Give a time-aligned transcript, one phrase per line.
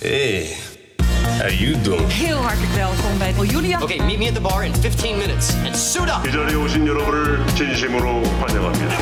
[0.00, 0.56] Hey,
[1.38, 2.12] how you doing?
[2.12, 3.82] Heel hartelijk welkom bij Julia.
[3.82, 6.28] Okay, meet me at the bar in 15 minutes and suit up.
[6.28, 8.94] 이 자리에 오신 여러분을 진심으로 환영합니다.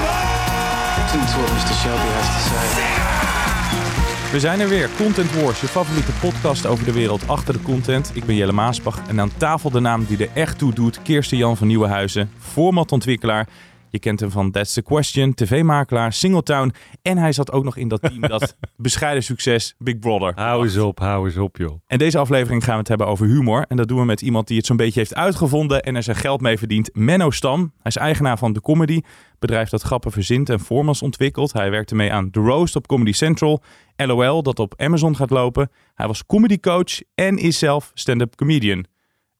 [0.99, 1.75] Listen to what Mr.
[1.83, 4.33] Shelby has to say.
[4.33, 8.11] We zijn er weer, Content Wars, je favoriete podcast over de wereld achter de content.
[8.15, 11.37] Ik ben Jelle Maasbach en aan tafel de naam die er echt toe doet, Kirsten
[11.37, 13.47] Jan van Nieuwenhuizen, formatontwikkelaar.
[13.93, 16.73] je kent hem van That's the Question, tv-makelaar, Singletown
[17.03, 20.33] en hij zat ook nog in dat team dat bescheiden succes Big Brother.
[20.35, 21.81] Hou eens op, hou eens op, joh.
[21.87, 23.65] En deze aflevering gaan we het hebben over humor.
[23.69, 26.17] En dat doen we met iemand die het zo'n beetje heeft uitgevonden en er zijn
[26.17, 26.91] geld mee verdient.
[26.93, 27.61] Menno Stam.
[27.61, 29.01] Hij is eigenaar van The Comedy,
[29.39, 31.53] bedrijf dat grappen verzint en formats ontwikkelt.
[31.53, 33.63] Hij werkte mee aan The Roast op Comedy Central,
[33.97, 35.71] LOL dat op Amazon gaat lopen.
[35.95, 38.85] Hij was comedy coach en is zelf stand-up comedian.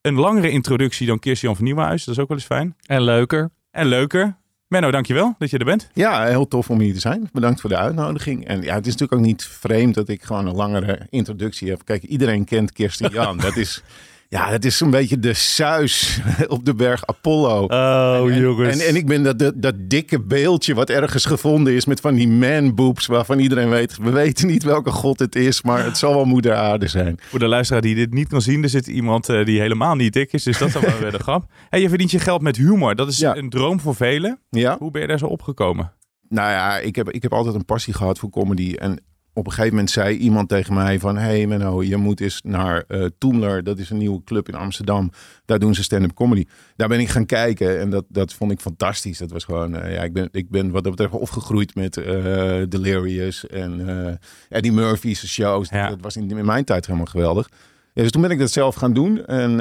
[0.01, 2.77] Een langere introductie dan Kirsten van Nieuwenhuis, dat is ook wel eens fijn.
[2.87, 3.51] En leuker.
[3.71, 4.41] En leuker.
[4.73, 5.89] Menno, dankjewel dat je er bent.
[5.93, 7.29] Ja, heel tof om hier te zijn.
[7.33, 8.47] Bedankt voor de uitnodiging.
[8.47, 11.85] En ja, het is natuurlijk ook niet vreemd dat ik gewoon een langere introductie heb.
[11.85, 13.39] Kijk, iedereen kent Kirsten Jan.
[13.39, 13.83] dat is,
[14.33, 17.65] ja, dat is een beetje de suis op de berg Apollo.
[17.65, 18.79] Oh, en, jongens.
[18.81, 22.15] En, en ik ben dat, dat, dat dikke beeldje wat ergens gevonden is met van
[22.15, 25.99] die man boobs waarvan iedereen weet, we weten niet welke god het is, maar het
[25.99, 27.17] zal wel moeder aarde zijn.
[27.21, 30.13] Voor de luisteraar die dit niet kan zien, er zit iemand eh, die helemaal niet
[30.13, 30.43] dik is.
[30.43, 31.45] Dus dat is wel weer de grap.
[31.69, 32.95] Hey, je verdient je geld met humor.
[32.95, 33.37] Dat is Ja.
[33.37, 34.39] een droom voor velen.
[34.51, 34.77] Ja?
[34.79, 35.93] Hoe ben je daar zo opgekomen?
[36.29, 38.75] Nou ja, ik heb, ik heb altijd een passie gehad voor comedy.
[38.75, 39.01] En
[39.35, 41.17] op een gegeven moment zei iemand tegen mij van...
[41.17, 43.65] hey Menno, je moet eens naar eh Toemler.
[43.65, 45.11] Dat is een nieuwe club in Amsterdam.
[45.45, 46.45] Daar doen ze stand-up comedy.
[46.77, 49.19] Daar ben ik gaan kijken en dat, dat vond ik fantastisch.
[49.19, 49.77] Dat was gewoon...
[49.77, 54.73] eh, ja, ik ben, ik ben wat dat betreft opgegroeid met eh, Delirious en Eddie
[54.73, 55.69] Murphy's shows.
[55.69, 55.89] Ja.
[55.89, 57.49] Dat was in, in mijn tijd helemaal geweldig.
[57.93, 59.25] Ja, dus toen ben ik dat zelf gaan doen.
[59.27, 59.57] En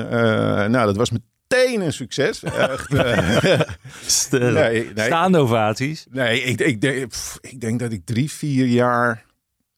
[0.72, 2.44] nou, dat was meteen een succes.
[2.44, 2.89] Echt,
[4.31, 5.06] nee, nee.
[5.06, 6.06] Staande ovaties.
[6.09, 9.25] Nee, ik, ik, denk, pff, ik denk dat ik drie, vier jaar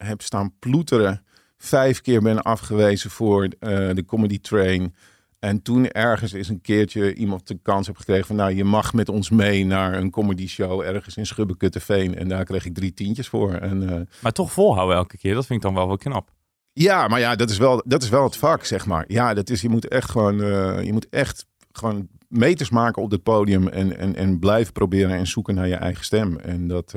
[0.03, 1.23] heb staan ploeteren.
[1.57, 3.49] Vijf keer ben afgewezen voor eh,
[3.93, 4.95] de comedy train.
[5.39, 8.35] En toen ergens eens een keertje iemand de kans heb gekregen van...
[8.35, 12.15] nou, je mag met ons mee naar een comedy show ergens in Schubbekutteveen.
[12.15, 13.53] En daar kreeg ik drie tientjes voor.
[13.53, 16.29] En, eh, Maar toch volhouden elke keer, dat vind ik dan wel wel knap.
[16.73, 19.05] ja, maar ja, dat is, wel, dat is wel het vak, zeg maar.
[19.07, 20.41] Ja, dat is, je moet echt gewoon...
[20.41, 23.67] eh, je moet echt gewoon meters maken op het podium...
[23.67, 26.37] en, en, en blijven proberen en zoeken naar je eigen stem.
[26.37, 26.93] En dat...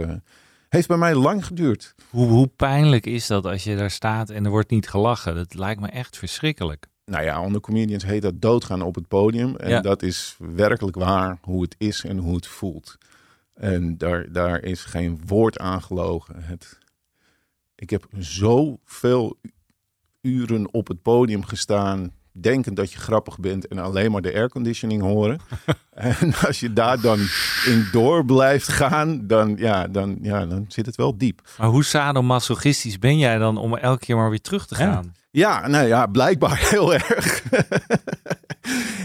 [0.69, 1.95] heeft bij mij lang geduurd.
[2.11, 5.35] Hoe, hoe pijnlijk is dat als je daar staat en er wordt niet gelachen?
[5.35, 6.87] Dat lijkt me echt verschrikkelijk.
[7.05, 9.57] Nou ja, onder comedians heet dat doodgaan op het podium.
[9.57, 9.81] En Ja.
[9.81, 12.97] dat is werkelijk waar hoe het is en hoe het voelt.
[13.55, 16.43] En daar, daar is geen woord aan gelogen.
[16.45, 16.79] Het,
[17.75, 19.37] ik heb zoveel
[20.21, 25.03] uren op het podium gestaan, denkend dat je grappig bent en alleen maar de airconditioning
[25.03, 25.39] horen.
[25.95, 27.19] en als je daar dan
[27.67, 31.41] in door blijft gaan, dan, ja, dan, ja, dan zit het wel diep.
[31.59, 34.93] Maar hoe sadomasochistisch ben jij dan om elke keer maar weer terug te Ja.
[34.93, 35.15] gaan?
[35.31, 37.43] Ja, nou ja, blijkbaar heel erg.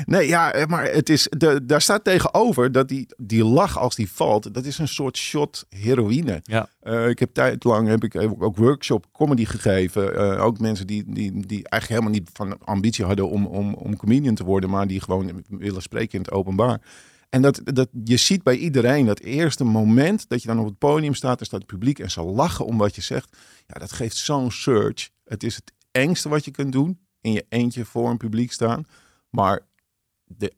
[0.06, 3.96] Nee, ja, eh, maar het is, de, daar staat tegenover dat die, die lach als
[3.96, 6.40] die valt, dat is een soort shot heroïne.
[6.44, 6.70] Ja.
[6.80, 10.16] Eh, ik heb tijd lang heb ik heb ik ook workshop comedy gegeven.
[10.16, 13.98] Eh, ook mensen die, die, die eigenlijk helemaal niet van ambitie hadden om, om, om
[13.98, 16.82] comedian te worden, maar die gewoon willen spreken in het openbaar.
[17.30, 20.78] En dat, dat, je ziet bij iedereen dat eerste moment dat je dan op het
[20.78, 23.38] podium staat, er staat het publiek en ze lachen om wat je zegt.
[23.68, 25.10] Ja, dat geeft zo'n surge.
[25.24, 28.86] Het is het engste wat je kunt doen, in je eentje voor een publiek staan.
[29.32, 29.60] Maar
[30.26, 30.54] de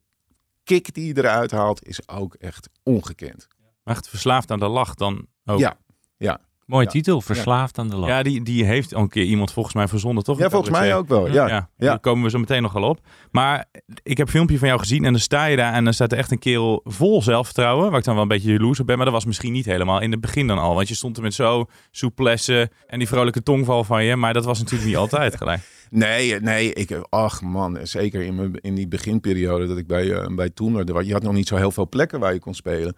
[0.64, 3.48] kick die je eruit haalt is ook echt ongekend.
[3.84, 5.60] Maar echt verslaafd aan de lach dan ook.
[5.60, 5.78] Ja,
[6.18, 6.40] ja.
[6.66, 6.92] Mooie Ja.
[6.92, 8.10] titel, Verslaafd aan de lach.
[8.10, 10.38] Ja, die, die heeft al een keer iemand volgens mij verzonnen, toch?
[10.38, 11.28] Ja, volgens mij ook wel.
[11.28, 11.70] Ja, Ja, ja.
[11.78, 13.00] daar komen we zo meteen nog wel op.
[13.32, 13.66] Maar
[14.04, 16.12] ik heb een filmpje van jou gezien en dan sta je daar en dan staat
[16.12, 18.96] er echt een kerel vol zelfvertrouwen, waar ik dan wel een beetje jaloers op ben,
[18.96, 21.24] maar dat was misschien niet helemaal in het begin dan al, want je stond er
[21.24, 25.36] met zo souplesse en die vrolijke tongval van je, maar dat was natuurlijk niet altijd
[25.38, 25.62] gelijk.
[25.96, 30.36] Nee, nee, ik, ach man, zeker in, mijn, in die beginperiode dat ik bij, eh,
[30.36, 30.52] bij
[31.04, 32.96] je had nog niet zo heel veel plekken waar je kon spelen.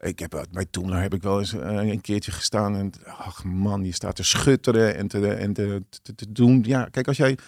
[0.00, 3.44] Ik heb, eh, bij Toemler heb ik wel eens eh, een keertje gestaan en ach
[3.44, 5.82] man, je staat te schutteren en te, en te,
[6.14, 6.62] te doen.
[6.66, 7.38] Ja, kijk, als jij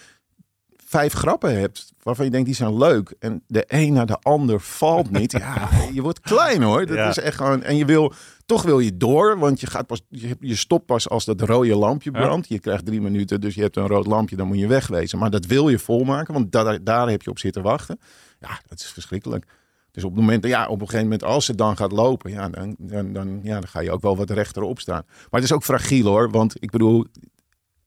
[0.96, 4.60] vijf grappen hebt waarvan je denkt die zijn leuk en de een naar de ander
[4.60, 6.86] valt niet, ja, je wordt klein hoor.
[6.86, 7.08] Dat Ja.
[7.08, 8.12] is echt gewoon, en je wil,
[8.46, 11.76] toch wil je door, want je gaat pas, je, je stopt pas als dat rode
[11.76, 12.20] lampje Ja.
[12.20, 12.48] brandt.
[12.48, 15.18] Je krijgt drie minuten, dus je hebt een rood lampje, dan moet je wegwezen.
[15.18, 17.98] Maar dat wil je volmaken, want daar, daar heb je op zitten wachten.
[18.40, 19.44] Ja, dat is verschrikkelijk.
[19.90, 22.48] Dus op het moment, ja, op een gegeven moment, als het dan gaat lopen, ja,
[22.48, 25.02] dan, dan, dan, ja, dan ga je ook wel wat rechterop staan.
[25.06, 27.04] Maar het is ook fragiel hoor, want ik bedoel,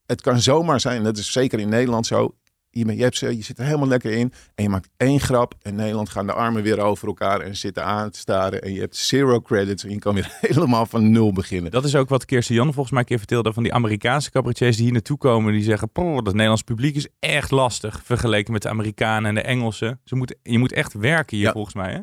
[0.06, 2.33] het kan zomaar zijn, dat is zeker in Nederland zo.
[2.80, 4.34] Je, je, hebt ze, je zit er helemaal lekker in.
[4.56, 5.54] En je maakt één grap.
[5.62, 8.62] En Nederland gaan de armen weer over elkaar en zitten aan te staren.
[8.62, 9.84] En je hebt zero credits.
[9.84, 11.72] En je kan weer helemaal van nul beginnen.
[11.72, 14.76] Dat is ook wat Kirsten Jan volgens mij een keer vertelde van die Amerikaanse cabaretiers
[14.76, 15.54] die hier naartoe komen.
[15.54, 19.42] Die zeggen, "Poh, dat Nederlands publiek is echt lastig vergeleken met de Amerikanen en de
[19.42, 20.00] Engelsen.
[20.04, 21.52] Ze moeten, je moet echt werken hier Ja.
[21.52, 21.92] volgens mij.
[21.92, 22.00] Hè?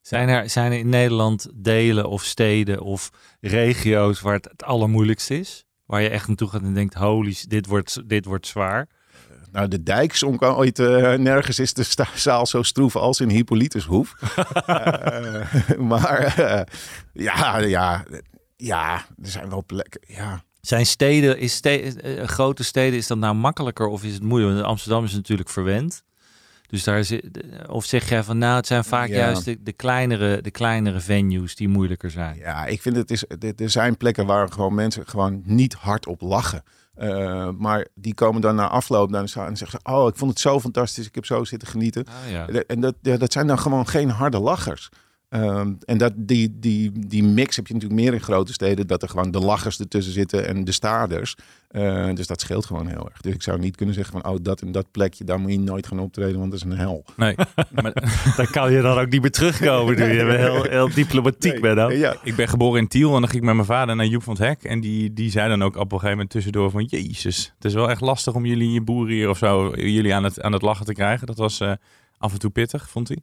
[0.00, 3.10] Zijn er, zijn er in Nederland delen of steden of
[3.40, 5.64] regio's waar het het allermoeilijkst is?
[5.86, 8.88] Waar je echt naartoe gaat en denkt, holy, dit wordt, dit wordt zwaar.
[9.52, 11.84] Nou, de dijk zonk al ooit eh, nergens is de
[12.14, 14.14] zaal zo stroef als in Hippolytushoef.
[14.66, 16.62] Eh, maar eh,
[17.12, 18.04] ja, ja,
[18.56, 20.00] ja, er zijn wel plekken.
[20.06, 24.52] Ja, Zijn steden, is ste- grote steden, is dat nou makkelijker of is het moeilijk?
[24.54, 26.02] Want Amsterdam is natuurlijk verwend.
[26.66, 27.12] Dus daar is,
[27.68, 29.14] of zeg jij van nou, het zijn vaak Ja.
[29.16, 32.36] juist de, de, kleinere, de kleinere venues die moeilijker zijn.
[32.36, 33.24] ja, ik vind het is.
[33.38, 36.62] Er er zijn plekken waar gewoon mensen gewoon niet hard op lachen.
[36.98, 40.30] Eh, maar die komen dan na afloop dan staan en zeggen ze: Oh, ik vond
[40.30, 41.06] het zo fantastisch.
[41.06, 42.04] Ik heb zo zitten genieten.
[42.06, 42.62] Ah, ja.
[42.66, 44.88] En dat, dat zijn dan gewoon geen harde lachers.
[45.28, 48.86] Ehm, en dat, die, die, die mix heb je natuurlijk meer in grote steden.
[48.86, 51.34] Dat er gewoon de lachers ertussen zitten en de staarders.
[51.68, 53.20] Eh, dus dat scheelt gewoon heel erg.
[53.20, 54.32] Dus ik zou niet kunnen zeggen van...
[54.32, 56.38] oh, dat en dat plekje, daar moet je nooit gaan optreden...
[56.38, 57.04] want dat is een hel.
[57.16, 57.34] Nee,
[57.82, 57.92] maar
[58.36, 60.04] Daar kan je dan ook niet meer terugkomen nu.
[60.04, 61.96] Je bent heel, heel diplomatiek Nee, bij dan.
[61.96, 64.22] Ja, ik ben geboren in Tiel en dan ging ik met mijn vader naar Joep
[64.22, 64.62] van het Hek.
[64.64, 66.84] En die, die zei dan ook op een gegeven moment tussendoor van...
[66.84, 69.72] Jezus, het is wel echt lastig om jullie je boeren hier of zo...
[69.76, 71.26] jullie aan het, aan het lachen te krijgen.
[71.26, 71.72] Dat was eh,
[72.18, 73.18] af en toe pittig, vond hij.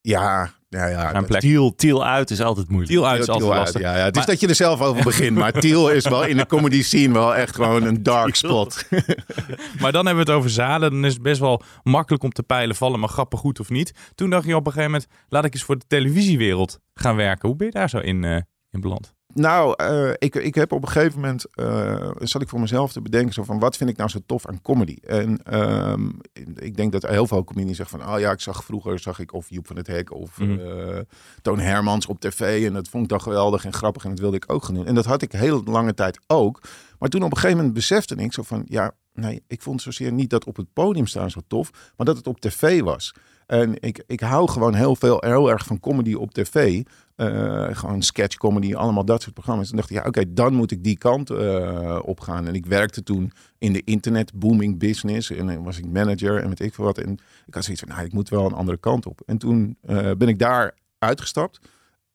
[0.00, 0.86] ja, ja.
[0.86, 1.40] ja Zijn plek.
[1.40, 2.92] Tiel, tiel uit is altijd moeilijk.
[2.92, 3.80] Tiel uit is Tiel altijd uit, lastig.
[3.80, 4.04] Ja, ja.
[4.04, 5.36] Het is dat je er zelf over begint.
[5.36, 8.84] Maar Tiel is wel in de comedy scene wel echt gewoon een dark spot.
[9.80, 10.90] Maar dan hebben we het over zalen.
[10.90, 13.92] Dan is het best wel makkelijk om te peilen, vallen maar grappen goed of niet.
[14.14, 17.48] Toen dacht je op een gegeven moment, laat ik eens voor de televisiewereld gaan werken.
[17.48, 18.40] Hoe ben je daar zo in, eh,
[18.70, 19.15] in beland?
[19.36, 23.00] Nou, eh, ik, ik heb op een gegeven moment, eh zat ik voor mezelf te
[23.00, 24.96] bedenken, zo van wat vind ik nou zo tof aan comedy?
[25.06, 26.08] En ehm,
[26.54, 29.32] ik denk dat heel veel comedians zeggen van, oh ja, ik zag vroeger, zag ik
[29.32, 30.58] of Joep van het Hek of Mhm.
[30.60, 30.98] eh,
[31.42, 34.36] Toon Hermans op tv en dat vond ik dan geweldig en grappig en dat wilde
[34.36, 34.86] ik ook gaan doen.
[34.86, 36.60] En dat had ik heel lange tijd ook.
[36.98, 40.12] Maar toen op een gegeven moment besefte ik zo van, ja, nee, ik vond zozeer
[40.12, 43.14] niet dat op het podium staan zo tof, maar dat het op tv was.
[43.46, 46.82] En ik, ik hou gewoon heel veel, heel erg van comedy op tv.
[47.16, 49.70] Eh, gewoon sketch comedy, allemaal dat soort programma's.
[49.70, 52.46] En dacht ik, ja, oké, dan moet ik die kant eh, op gaan.
[52.46, 55.30] En ik werkte toen in de internet booming business.
[55.30, 56.98] En was ik manager en weet ik veel wat.
[56.98, 59.22] En ik had zoiets van, nou, ik moet wel een andere kant op.
[59.26, 61.60] En toen eh, ben ik daar uitgestapt.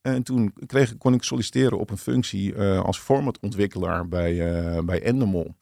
[0.00, 4.34] En toen kreeg, kon ik solliciteren op een functie als formatontwikkelaar bij,
[4.84, 5.54] bij Endemol.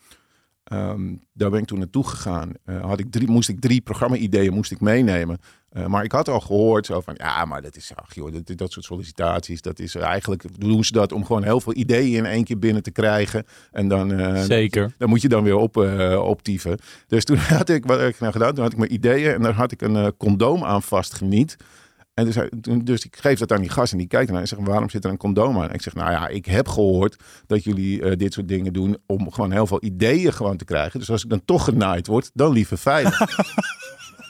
[0.70, 2.52] Ehm, daar ben ik toen naartoe gegaan.
[2.64, 5.38] Eh, had ik drie, moest ik drie programma-ideeën moest ik meenemen.
[5.70, 8.58] Eh, maar ik had al gehoord zo van, ja, maar dat is, ach joh, dat,
[8.58, 12.26] dat soort sollicitaties, dat is eigenlijk, doen ze dat om gewoon heel veel ideeën in
[12.26, 13.44] één keer binnen te krijgen.
[13.70, 14.94] En dan, eh, Zeker.
[14.98, 15.76] dan moet je dan weer op,
[16.16, 16.78] optieven.
[17.06, 18.54] Dus toen had ik, wat heb ik nou gedaan?
[18.54, 21.56] Toen had ik mijn ideeën en daar had ik een condoom aan vastgeniet.
[22.20, 22.50] En dus, hij-
[22.84, 25.04] dus ik geef dat aan die gast en die kijkt ernaar en zegt, waarom zit
[25.04, 25.68] er een condoom aan?
[25.68, 28.96] En ik zeg, nou ja, ik heb gehoord dat jullie eh, dit soort dingen doen
[29.06, 30.98] om gewoon heel veel ideeën gewoon te krijgen.
[30.98, 33.18] Dus als ik dan toch genaaid word, dan liever veilig.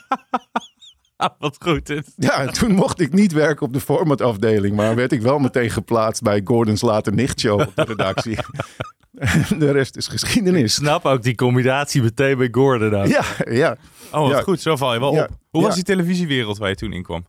[1.39, 2.13] wat goed dit.
[2.15, 5.69] ja, en toen mocht ik niet werken op de formatafdeling, maar werd ik wel meteen
[5.69, 8.37] geplaatst bij Gordon's Late Nichtshow op de redactie.
[9.57, 10.73] de rest is Ik geschiedenis.
[10.73, 12.89] snap ook die combinatie meteen bij Gordon.
[12.89, 13.07] dan.
[13.07, 13.77] Ja, ja.
[14.11, 14.41] Oh, wat Ja.
[14.41, 14.61] goed.
[14.61, 15.23] Zo val je wel Ja.
[15.23, 15.29] op.
[15.49, 17.25] Hoe was die televisiewereld waar je toen in kwam?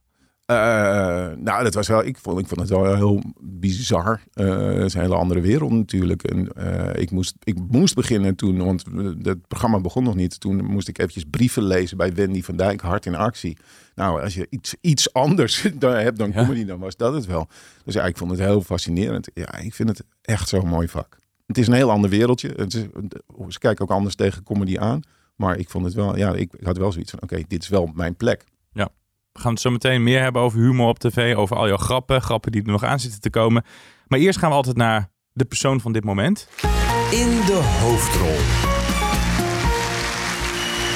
[0.52, 4.20] Eh, nou, dat was wel, ik, vond, ik vond het wel heel bizar.
[4.32, 6.22] Eh, het is een hele andere wereld natuurlijk.
[6.22, 8.84] En, eh, ik, moest, ik moest beginnen toen, want
[9.22, 10.40] het programma begon nog niet.
[10.40, 13.56] Toen moest ik eventjes brieven lezen bij Wendy van Dijk, Hart in Actie.
[13.94, 16.42] Nou, als je iets, iets anders dan hebt dan Ja.
[16.42, 17.48] comedy, dan was dat het wel.
[17.84, 19.30] Dus ja, ik vond het heel fascinerend.
[19.34, 21.18] Ja, ik vind het echt zo'n mooi vak.
[21.46, 22.52] Het is een heel ander wereldje.
[22.56, 22.82] Het is,
[23.48, 25.00] ze kijken ook anders tegen comedy aan.
[25.36, 27.68] Maar ik vond het wel, ja, ik, ik had wel zoiets van, oké, dit is
[27.68, 28.44] wel mijn plek.
[29.32, 32.22] We gaan het zo meteen meer hebben over humor op tv, over al jouw grappen,
[32.22, 33.64] grappen die er nog aan zitten te komen.
[34.06, 36.48] Maar eerst gaan we altijd naar de persoon van dit moment.
[37.10, 38.36] In de hoofdrol.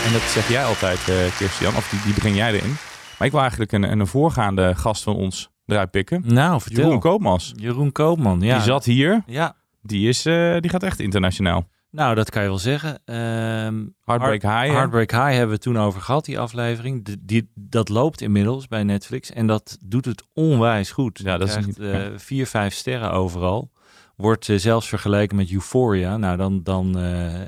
[0.06, 2.76] En dat zeg jij altijd, eh Kirstian, of die, die breng jij erin.
[3.18, 6.22] Maar ik wil eigenlijk een, een voorgaande gast van ons eruit pikken.
[6.26, 6.84] Nou, vertel.
[6.84, 7.52] Jeroen Koopmans.
[7.56, 8.54] Jeroen Koopman, ja.
[8.54, 9.22] Die zat hier.
[9.26, 11.68] Ja, Die, is, eh, die gaat echt internationaal.
[11.96, 12.98] Nou dat kan je wel zeggen.
[13.04, 14.72] Ehm Heartbreak High, hè?
[14.72, 17.04] Heartbreak High hebben we toen over gehad, die aflevering.
[17.04, 21.20] Die, die, dat loopt inmiddels bij Netflix en dat doet het onwijs goed.
[21.22, 23.70] Ja, dat is Krijgt, niet- eh, vier, vijf sterren overal.
[24.16, 26.16] Wordt eh, zelfs vergeleken met Euphoria.
[26.16, 27.04] Nou, dan, dan eh,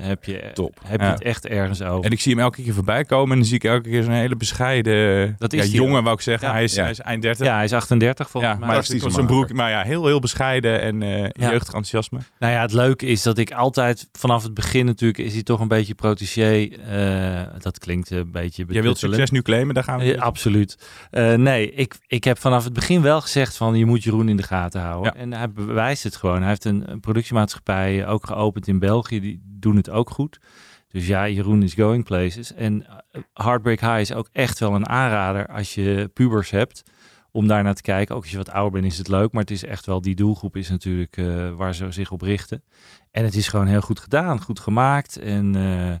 [0.07, 0.79] heb, je, Top.
[0.83, 1.11] heb je Ja.
[1.11, 2.05] het echt ergens over.
[2.05, 4.13] En ik zie hem elke keer voorbij komen en dan zie ik elke keer zo'n
[4.13, 6.03] hele bescheiden Dat ja, is hij jongen, ook.
[6.03, 6.47] wou ik zeggen.
[6.47, 6.53] Ja.
[6.53, 6.81] Hij, is, Ja.
[6.81, 7.45] hij is eind 30.
[7.45, 8.67] ja, hij is 38 volgens Ja, mij.
[8.67, 9.25] maar maker.
[9.25, 11.29] broek, maar ja, heel, heel bescheiden en eh Ja.
[11.33, 12.19] jeugdig enthousiasme.
[12.39, 15.59] Nou ja, het leuke is dat ik altijd vanaf het begin natuurlijk is hij toch
[15.59, 16.67] een beetje protégé.
[16.89, 20.05] eh, dat klinkt een beetje Jij wilt succes nu claimen, daar gaan we.
[20.05, 20.77] Ja, absoluut.
[21.11, 24.37] Eh, nee, ik, ik heb vanaf het begin wel gezegd van je moet Jeroen in
[24.37, 25.13] de gaten houden.
[25.15, 25.19] Ja.
[25.21, 26.41] En hij bewijst het gewoon.
[26.41, 29.19] Hij een, productiemaatschappij ook geopend in België.
[29.19, 30.39] Die doen het ook goed.
[30.87, 32.53] Dus ja, Jeroen is going places.
[32.53, 36.83] En eh, Heartbreak High is ook echt wel een aanrader als je pubers hebt.
[37.31, 38.15] Om daar naar te kijken.
[38.15, 39.31] Ook als je wat ouder bent is het leuk.
[39.31, 42.63] Maar het is echt wel, die doelgroep is natuurlijk eh, waar ze zich op richten.
[43.11, 44.41] En het is gewoon heel goed gedaan.
[44.41, 45.17] Goed gemaakt.
[45.17, 45.95] En eh,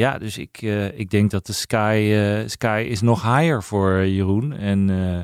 [0.00, 4.06] ja, dus ik, eh, ik denk dat de sky, eh, sky is nog higher voor
[4.06, 4.52] Jeroen.
[4.52, 5.20] En eh,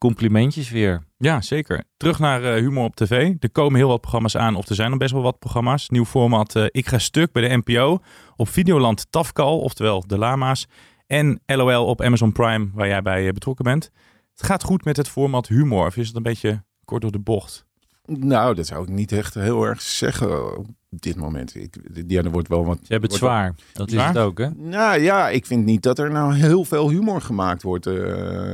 [0.00, 1.02] complimentjes weer.
[1.16, 1.84] Ja, zeker.
[1.96, 3.34] Terug naar eh, humor op tv.
[3.40, 5.88] Er komen heel wat programma's aan, of er zijn al best wel wat programma's.
[5.88, 7.98] Nieuw format eh, Ik ga stuk bij de NPO.
[8.36, 10.66] Op Videoland Tafkal, oftewel De Lama's.
[11.06, 13.90] En LOL op Amazon Prime, waar jij bij eh, betrokken bent.
[14.34, 17.18] Het gaat goed met het format humor, of is het een beetje kort door de
[17.18, 17.66] bocht?
[18.18, 21.54] Nou, dat zou ik niet echt heel erg zeggen op dit moment.
[21.54, 21.76] Ik,
[22.06, 22.78] ja, er wordt wel wat.
[22.82, 23.54] Ze hebben het zwaar.
[23.72, 24.48] Dat is het ook, hè?
[24.56, 27.94] Nou ja, ik vind niet dat er nou heel veel humor gemaakt wordt eh,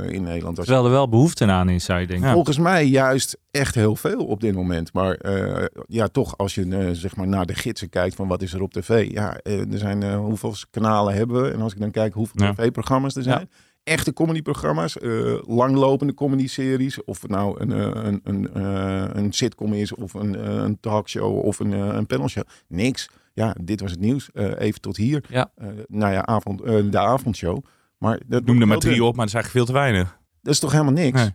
[0.08, 0.56] in Nederland.
[0.58, 2.26] Als Terwijl er wel behoefte aan is, zou je denken.
[2.26, 2.32] Ja.
[2.32, 4.92] Volgens mij juist echt heel veel op dit moment.
[4.92, 8.42] Maar eh, ja, toch als je eh, zeg maar naar de gidsen kijkt van wat
[8.42, 9.10] is er op tv.
[9.12, 11.50] Ja, er zijn eh, hoeveel kanalen hebben we.
[11.50, 12.52] En als ik dan kijk hoeveel Ja.
[12.52, 13.50] tv-programma's er zijn.
[13.86, 17.04] Echte comedyprogramma's, eh langlopende comedy-series.
[17.04, 21.44] Of het nou een, eh, een, een, eh, een sitcom is of een, een talkshow
[21.44, 22.44] of een, een panelshow.
[22.68, 23.08] Niks.
[23.36, 24.30] Ja, dit was het nieuws.
[24.32, 25.24] Eh, even tot hier.
[25.28, 25.50] Ja.
[25.54, 27.64] Eh, nou ja, avond, eh, de avondshow.
[27.98, 30.18] Maar dat noem er maar drie op, maar dat is eigenlijk veel te weinig.
[30.42, 31.20] Dat is toch helemaal niks?
[31.20, 31.34] Nee.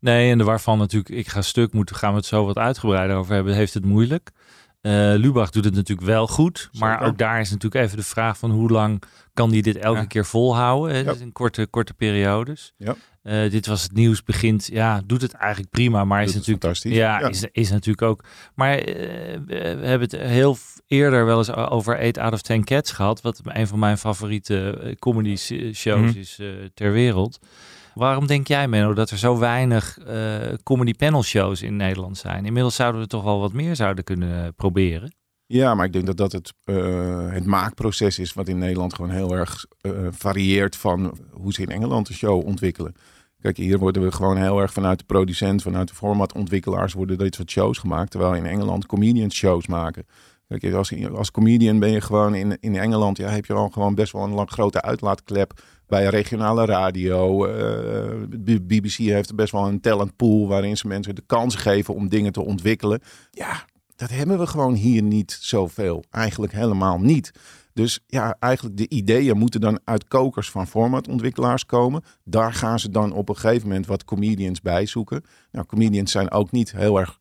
[0.00, 3.16] Nee, en de waarvan natuurlijk, ik ga stuk, moeten, gaan we het zo wat uitgebreider
[3.16, 4.30] over hebben, heeft het moeilijk.
[4.84, 8.38] Eh Lubach doet het natuurlijk wel goed, maar ook daar is natuurlijk even de vraag
[8.38, 9.02] van hoe lang
[9.34, 10.04] kan hij dit elke Ja.
[10.06, 10.96] keer volhouden?
[10.96, 11.02] Ja.
[11.02, 12.72] Dat is in korte, korte periodes.
[12.76, 12.94] Ja.
[13.22, 16.92] Eh, dit was het nieuws, begint, ja, doet het eigenlijk prima, maar is natuurlijk fantastisch.
[16.96, 17.28] Ja, Ja.
[17.28, 18.24] Is, is natuurlijk ook.
[18.54, 18.84] Maar eh,
[19.46, 23.20] we hebben het heel eerder wel eens over 8 out of 10 Cats gehad.
[23.20, 25.36] Wat een van mijn favoriete comedy
[25.72, 26.18] shows Mhm.
[26.18, 26.40] is
[26.74, 27.38] ter wereld.
[27.94, 32.44] Waarom denk jij, Menno, dat er zo weinig eh, comedy panel shows in Nederland zijn?
[32.44, 35.14] Inmiddels zouden we toch wel wat meer zouden kunnen proberen.
[35.46, 39.10] Ja, maar ik denk dat dat het, eh, het maakproces is wat in Nederland gewoon
[39.10, 42.94] heel erg eh, varieert van hoe ze in Engeland een show ontwikkelen.
[43.40, 47.34] Kijk, hier worden we gewoon heel erg vanuit de producent, vanuit de formatontwikkelaars worden dit
[47.34, 48.10] soort shows gemaakt.
[48.10, 50.06] Terwijl in Engeland comedians shows maken.
[51.14, 54.22] Als, comedian ben je gewoon in, in Engeland, ja, heb je al gewoon best wel
[54.22, 57.46] een lang, grote uitlaatklep bij regionale radio.
[57.46, 57.54] Eh,
[58.28, 62.32] de BBC heeft best wel een talentpool waarin ze mensen de kans geven om dingen
[62.32, 63.00] te ontwikkelen.
[63.30, 63.64] Ja,
[63.96, 66.04] dat hebben we gewoon hier niet zoveel.
[66.10, 67.32] Eigenlijk helemaal niet.
[67.72, 72.04] Dus ja, eigenlijk de ideeën moeten dan uit kokers van formatontwikkelaars komen.
[72.24, 75.24] Daar gaan ze dan op een gegeven moment wat comedians bij zoeken.
[75.50, 77.18] Nou, comedians zijn ook niet heel erg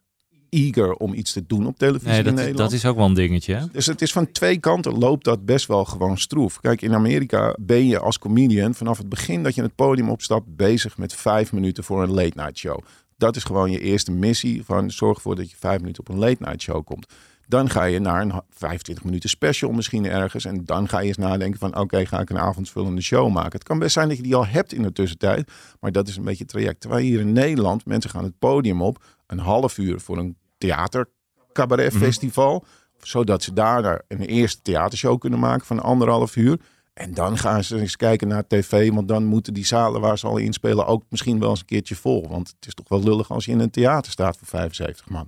[0.53, 2.57] eager om iets te doen op televisie Nee, in dat, Nederland.
[2.57, 3.53] dat is ook wel een dingetje.
[3.53, 3.65] Hè?
[3.71, 6.59] Dus het is van twee kanten loopt dat best wel gewoon stroef.
[6.59, 10.55] Kijk, in Amerika ben je als comedian vanaf het begin dat je het podium opstapt
[10.55, 12.79] bezig met vijf minuten voor een late night show.
[13.17, 16.19] Dat is gewoon je eerste missie van zorg ervoor dat je vijf minuten op een
[16.19, 17.05] late night show komt.
[17.47, 20.45] Dan ga je naar een 25 minuten special misschien ergens.
[20.45, 23.51] En dan ga je eens nadenken van oké, ga ik een avondvullende show maken.
[23.51, 25.51] Het kan best zijn dat je die al hebt in de tussentijd.
[25.79, 26.81] Maar dat is een beetje het traject.
[26.81, 29.03] Terwijl hier in Nederland, mensen gaan het podium op.
[29.27, 31.09] Een half uur voor een theater
[31.53, 32.65] cabaret festival.
[33.01, 36.59] Zodat ze daarna een eerste theatershow kunnen maken van anderhalf uur.
[36.93, 38.91] En dan gaan ze eens kijken naar tv.
[38.91, 41.65] Want dan moeten die zalen waar ze al in spelen ook misschien wel eens een
[41.65, 42.27] keertje vol.
[42.27, 45.27] Want het is toch wel lullig als je in een theater staat voor 75 man.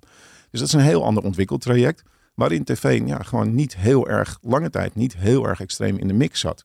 [0.52, 2.04] Dus dat is een heel ander ontwikkeltraject.
[2.36, 6.14] Waarin tv ja, gewoon niet heel erg lange tijd, niet heel erg extreem in de
[6.14, 6.62] mix zat.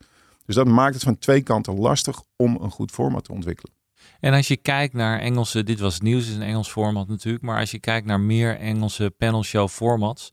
[0.47, 3.80] Dus dat maakt het van twee kanten lastig om een goed format te ontwikkelen.
[4.21, 7.45] En als je kijkt naar Engelse, dit was het nieuws, is een Engels format natuurlijk,
[7.45, 10.33] maar als je kijkt naar meer Engelse panel show formats,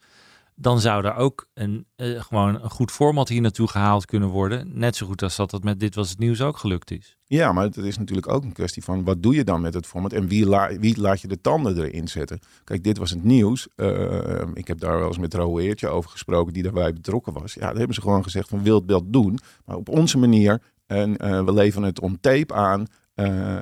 [0.60, 4.70] dan zou er ook een, eh, gewoon een goed format hier naartoe gehaald kunnen worden.
[4.74, 7.18] Net zo goed als dat dat met dit was het nieuws ook gelukt is.
[7.26, 9.88] Ja, maar het is natuurlijk ook een kwestie van wat doe je dan met het
[9.88, 10.48] format en wie,
[10.80, 12.40] wie laat je de tanden erin zetten.
[12.64, 13.68] Kijk, dit was het nieuws.
[13.76, 17.54] Eh, ik heb daar wel eens met Roel Eertje over gesproken die daarbij betrokken was.
[17.54, 20.62] Ja, daar hebben ze gewoon gezegd van wil het wel doen, maar op onze manier.
[20.88, 22.86] En eh, we leveren het on tape aan.
[23.18, 23.58] Eh,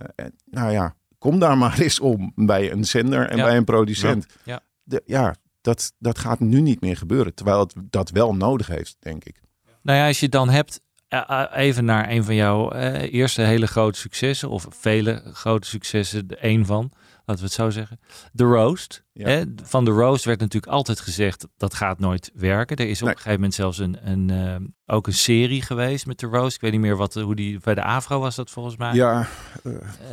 [0.45, 3.43] nou ja, kom daar maar eens om bij een zender en Ja.
[3.43, 4.25] bij een producent.
[4.43, 4.59] Ja.
[4.83, 7.33] De- ja dat, dat gaat nu niet meer gebeuren.
[7.33, 9.41] Terwijl het dat wel nodig heeft, denk ik.
[9.81, 13.41] Nou ja, als je dan hebt, eh, eh, even naar een van jouw eh, eerste
[13.41, 16.91] hele grote successen, of vele grote successen, de één van,
[17.25, 18.00] laten we het zo zeggen.
[18.32, 19.03] De roast.
[19.13, 19.27] Ja.
[19.27, 19.44] Hè?
[19.63, 22.75] Van de roast werd natuurlijk altijd gezegd dat gaat nooit werken.
[22.77, 23.10] Er is op Nee.
[23.10, 26.55] een gegeven moment zelfs een, een, eh, ook een serie geweest met de roast.
[26.55, 28.94] Ik weet niet meer wat, hoe die bij de Afro was dat volgens mij.
[28.94, 29.27] Ja,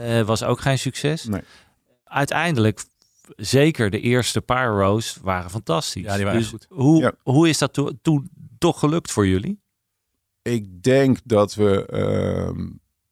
[0.01, 1.25] Eh, was ook geen succes.
[1.25, 1.43] Nee.
[2.05, 2.85] Uiteindelijk,
[3.37, 6.03] zeker de eerste paar roast waren fantastisch.
[6.05, 6.67] Ja, die waren dus goed.
[6.69, 7.13] Hoe, Ja.
[7.23, 9.61] hoe is dat to- toen toch gelukt voor jullie?
[10.43, 12.69] ik denk dat we, ehm,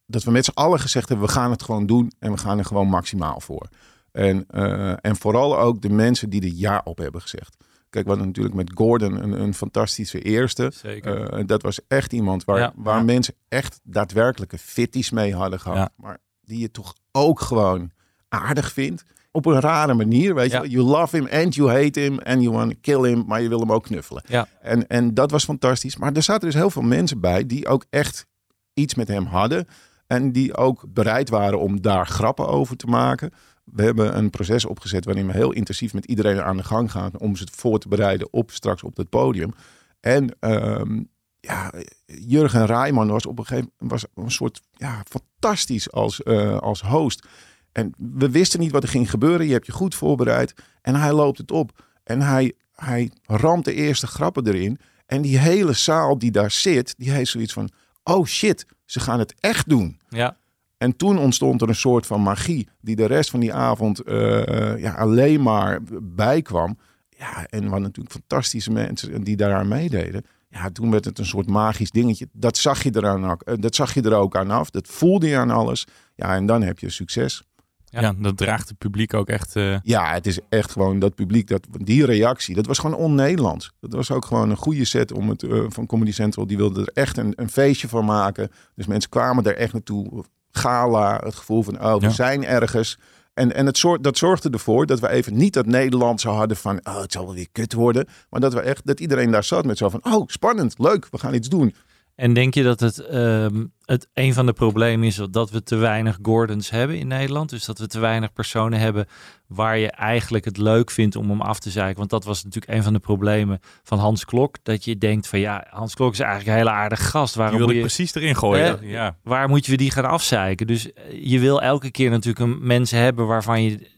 [0.06, 2.58] dat we met z'n allen gezegd hebben, we gaan het gewoon doen en we gaan
[2.58, 3.68] er gewoon maximaal voor.
[4.12, 7.56] En, eh, en vooral ook de mensen die er ja op hebben gezegd.
[7.90, 10.70] Kijk, we hadden natuurlijk met Gordon een, een fantastische eerste.
[10.74, 11.30] Zeker.
[11.30, 12.72] Eh, dat was echt iemand waar, Ja.
[12.76, 13.04] waar Ja.
[13.04, 15.78] mensen echt daadwerkelijke fitties mee hadden gehad.
[15.78, 15.90] Ja.
[15.96, 17.90] Maar die je toch ook gewoon
[18.28, 19.02] aardig vindt.
[19.32, 20.68] Op een rare manier, weet je.
[20.68, 23.48] You love him and you hate him and you want to kill him, maar je
[23.48, 24.22] wil hem ook knuffelen.
[24.26, 24.46] Ja.
[24.60, 25.96] En, en dat was fantastisch.
[25.96, 28.26] Maar er zaten dus heel veel mensen bij die ook echt
[28.74, 29.66] iets met hem hadden.
[30.06, 33.30] En die ook bereid waren om daar grappen over te maken.
[33.72, 37.18] We hebben een proces opgezet waarin we heel intensief met iedereen aan de gang gaan.
[37.18, 39.52] Om ze voor te bereiden op straks op het podium.
[40.00, 41.02] En ehm,
[41.40, 41.72] ja,
[42.06, 46.80] Jurgen Rijman was op een gegeven moment was een soort ja, fantastisch als, eh, als
[46.80, 47.26] host.
[47.72, 49.46] En we wisten niet wat er ging gebeuren.
[49.46, 50.54] Je hebt je goed voorbereid.
[50.82, 51.84] En hij loopt het op.
[52.04, 54.78] En hij, hij ramt de eerste grappen erin.
[55.06, 57.70] En die hele zaal die daar zit, die heeft zoiets van...
[58.02, 60.00] Oh shit, ze gaan het echt doen.
[60.08, 60.36] Ja.
[60.80, 64.78] En toen ontstond er een soort van magie die de rest van die avond eh,
[64.78, 66.78] ja, alleen maar bijkwam.
[67.08, 70.24] Ja, en we hadden natuurlijk fantastische mensen die daaraan meededen.
[70.48, 72.28] Ja, toen werd het een soort magisch dingetje.
[72.32, 74.70] Dat zag je, eraan, eh, dat zag je er ook aan af.
[74.70, 75.86] Dat voelde je aan alles.
[76.14, 77.42] Ja, en dan heb je succes.
[77.84, 78.00] Ja.
[78.00, 79.56] Ja, dat draagt het publiek ook echt.
[79.56, 83.72] eh, Ja, het is echt gewoon dat publiek, dat, die reactie, dat was gewoon on-Nederlands.
[83.80, 86.46] Dat was ook gewoon een goede set om het, eh, van Comedy Central.
[86.46, 88.50] Die wilde er echt een, een feestje van maken.
[88.74, 90.24] Dus mensen kwamen er echt naartoe.
[90.52, 92.10] Gala, het gevoel van, oh, we Ja.
[92.10, 92.98] zijn ergens.
[93.34, 96.80] En, en het soort, dat zorgde ervoor dat we even niet dat Nederlandse hadden van,
[96.82, 98.06] oh, het zal wel weer kut worden.
[98.30, 101.18] Maar dat we echt, dat iedereen daar zat met zo van, oh, spannend, leuk, we
[101.18, 101.74] gaan iets doen.
[102.20, 105.76] En denk je dat het, ehm, het een van de problemen is dat we te
[105.76, 107.50] weinig Gordons hebben in Nederland?
[107.50, 109.06] Dus dat we te weinig personen hebben
[109.46, 111.98] waar je eigenlijk het leuk vindt om hem af te zeiken.
[111.98, 114.56] Want dat was natuurlijk een van de problemen van Hans Klok.
[114.62, 117.34] Dat je denkt van ja, Hans Klok is eigenlijk een hele aardige gast.
[117.34, 118.80] die Waarom ik je, precies erin gooien.
[118.80, 119.16] Eh, ja.
[119.22, 120.66] waar moet je die gaan afzeiken?
[120.66, 123.90] Dus eh, je wil elke keer natuurlijk een, mensen hebben waarvan je,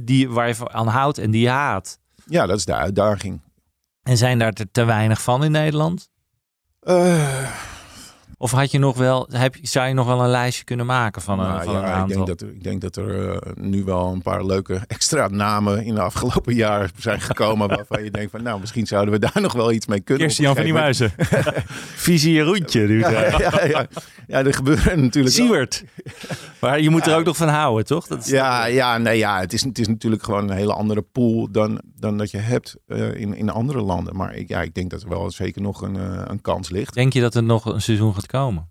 [0.00, 1.98] die, waar je van aan houdt en die je haat.
[2.26, 3.40] Ja, dat is de uitdaging.
[4.02, 6.08] En zijn daar te, te weinig van in Nederland?
[6.86, 7.52] Eh,
[8.40, 11.40] Of had je nog wel, heb, zou je nog wel een lijstje kunnen maken van
[11.40, 12.16] een, Nou van ja, een ik aantal?
[12.16, 15.84] denk dat er, ik denk dat er eh, nu wel een paar leuke extra namen
[15.84, 17.68] in de afgelopen jaren zijn gekomen.
[17.76, 20.24] waarvan je denkt van nou, misschien zouden we daar nog wel iets mee kunnen.
[20.24, 21.12] Kirsten Jan van die Muizen.
[21.94, 22.72] Visie moment.
[22.72, 23.86] Ja, ja, ja.
[24.26, 25.34] ja, er gebeuren natuurlijk.
[25.34, 25.84] Siewert.
[26.60, 28.06] Maar je moet er ook nog van houden, toch?
[28.06, 31.02] Dat is Ja, ja, nee, ja het, is, het is natuurlijk gewoon een hele andere
[31.02, 34.16] pool dan, dan dat je hebt eh, in, in andere landen.
[34.16, 36.94] Maar ik, ja, ik denk dat er wel zeker nog een, eh, een kans ligt.
[36.94, 38.70] Denk je dat er nog een seizoen gaat komen?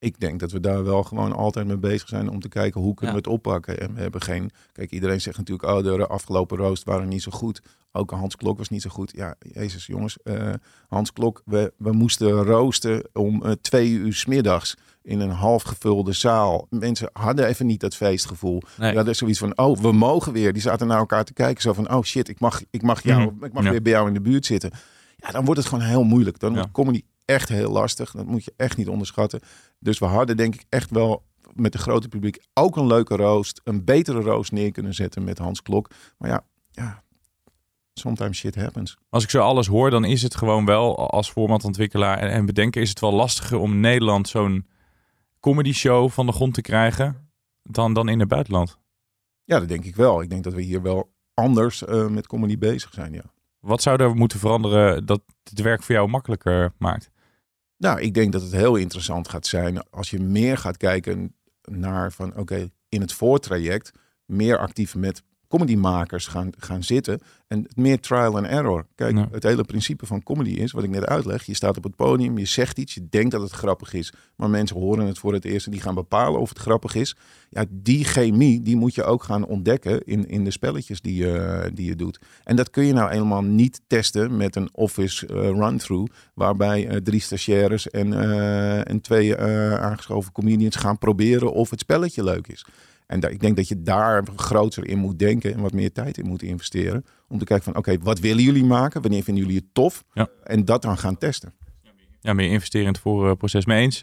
[0.00, 2.94] Ik denk dat we daar wel gewoon altijd mee bezig zijn om te kijken hoe
[2.94, 3.20] kunnen Ja.
[3.22, 3.80] we het oppakken.
[3.80, 4.50] En we hebben geen.
[4.72, 7.62] Kijk, iedereen zegt natuurlijk, oh, de afgelopen roost waren niet zo goed.
[7.92, 9.12] Ook Hans Klok was niet zo goed.
[9.16, 10.22] Ja, Jezus, jongens.
[10.22, 10.52] eh,
[10.88, 15.62] Hans Klok, we, we moesten roosten om eh, twee uur 's middags in een half
[15.62, 16.66] gevulde zaal.
[16.70, 18.62] Mensen hadden even niet dat feestgevoel.
[18.76, 18.88] Nee.
[18.88, 20.52] Die hadden zoiets van, oh, we mogen weer.
[20.52, 21.62] Die zaten naar elkaar te kijken.
[21.62, 23.44] Zo van, oh shit, ik mag, ik mag, jou, Mhm.
[23.44, 23.70] ik mag Ja.
[23.70, 24.70] weer bij jou in de buurt zitten.
[25.16, 26.38] Ja, dan wordt het gewoon heel moeilijk.
[26.38, 26.56] Dan Ja.
[26.56, 28.10] wordt comedy echt heel lastig.
[28.10, 29.40] Dat moet je echt niet onderschatten.
[29.78, 33.60] Dus we hadden denk ik echt wel met het grote publiek ook een leuke roost.
[33.64, 35.90] Een betere roost neer kunnen zetten met Hans Klok.
[36.18, 37.02] Maar ja, ja
[37.98, 38.96] sometimes shit happens.
[39.08, 42.82] Als ik zo alles hoor, dan is het gewoon wel als formatontwikkelaar en, en bedenker
[42.82, 44.66] is het wel lastiger om in Nederland zo'n
[45.40, 47.30] comedy show van de grond te krijgen
[47.62, 48.78] dan, dan in het buitenland.
[49.44, 50.22] Ja, dat denk ik wel.
[50.22, 53.24] Ik denk dat we hier wel anders eh, met comedy bezig zijn, ja.
[53.60, 57.10] Wat zou er moeten veranderen dat het werk voor jou makkelijker maakt?
[57.78, 62.12] Nou, ik denk dat het heel interessant gaat zijn als je meer gaat kijken naar
[62.12, 63.90] van oké, in het voortraject
[64.24, 68.86] meer actief met comedymakers gaan, gaan zitten en meer trial and error.
[68.94, 69.28] Kijk, Ja.
[69.30, 72.38] het hele principe van comedy is, wat ik net uitleg, je staat op het podium,
[72.38, 75.44] je zegt iets, je denkt dat het grappig is, maar mensen horen het voor het
[75.44, 77.16] eerst en die gaan bepalen of het grappig is.
[77.50, 81.70] Ja, die chemie, die moet je ook gaan ontdekken in, in de spelletjes die je,
[81.74, 82.18] die je doet.
[82.44, 86.96] En dat kun je nou helemaal niet testen met een office eh, run-through, waarbij eh,
[86.96, 92.64] drie stagiaires en, eh, en twee aangeschoven comedians gaan proberen of het spelletje leuk is.
[93.08, 96.26] En ik denk dat je daar groter in moet denken en wat meer tijd in
[96.26, 97.04] moet investeren.
[97.28, 99.02] Om te kijken van oké, wat willen jullie maken?
[99.02, 100.04] Wanneer vinden jullie het tof?
[100.12, 100.28] Ja.
[100.44, 101.54] En dat dan gaan testen.
[102.20, 103.98] Ja, meer investeren in het voorproces mee eens,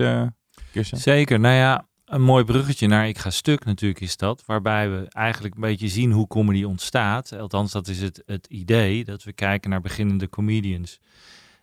[0.72, 0.98] Kirsten?
[0.98, 1.40] Zeker.
[1.40, 4.44] Nou ja, een mooi bruggetje naar Ik ga stuk natuurlijk is dat.
[4.46, 7.34] Waarbij we eigenlijk een beetje zien hoe comedy ontstaat.
[7.34, 9.04] Althans, dat is het, het idee.
[9.04, 11.00] Dat we kijken naar beginnende comedians.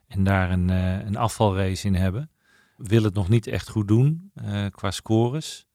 [0.07, 2.31] En daar een, eh, een afvalrace in hebben.
[2.77, 5.67] Wil het nog niet echt goed doen eh, qua scores.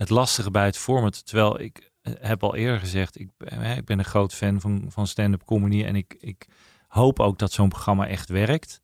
[0.00, 3.84] Het lastige bij het format, terwijl ik eh, heb al eerder gezegd, ik, eh, ik
[3.84, 5.84] ben een groot fan van, van stand-up comedy.
[5.84, 6.46] En ik, ik
[6.88, 8.80] hoop ook dat zo'n programma echt werkt.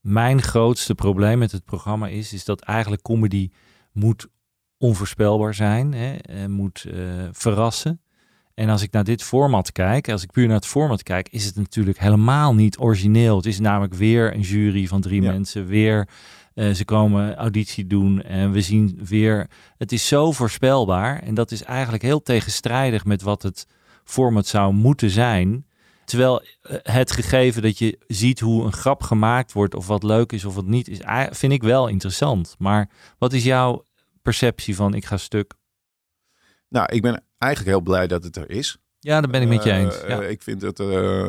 [0.00, 3.50] Mijn grootste probleem met het programma is, is dat eigenlijk comedy
[3.92, 4.26] moet
[4.78, 6.98] onvoorspelbaar zijn, hè, en moet eh,
[7.32, 8.00] verrassen.
[8.54, 11.44] En als ik naar dit format kijk, als ik puur naar het format kijk, is
[11.44, 13.36] het natuurlijk helemaal niet origineel.
[13.36, 15.32] Het is namelijk weer een jury van drie Ja.
[15.32, 16.08] mensen, weer
[16.54, 19.50] eh, ze komen auditie doen en we zien weer.
[19.76, 23.66] Het is zo voorspelbaar en dat is eigenlijk heel tegenstrijdig met wat het
[24.04, 25.66] format zou moeten zijn.
[26.04, 30.32] Terwijl eh, het gegeven dat je ziet hoe een grap gemaakt wordt of wat leuk
[30.32, 32.54] is of wat niet is, vind ik wel interessant.
[32.58, 33.84] Maar wat is jouw
[34.22, 35.54] perceptie van ik ga stuk?
[36.68, 38.76] Nou, ik ben eigenlijk heel blij dat het er is.
[38.98, 40.00] Ja, daar ben ik met je Eh, eens.
[40.06, 40.22] Ja.
[40.22, 40.76] ik vind dat,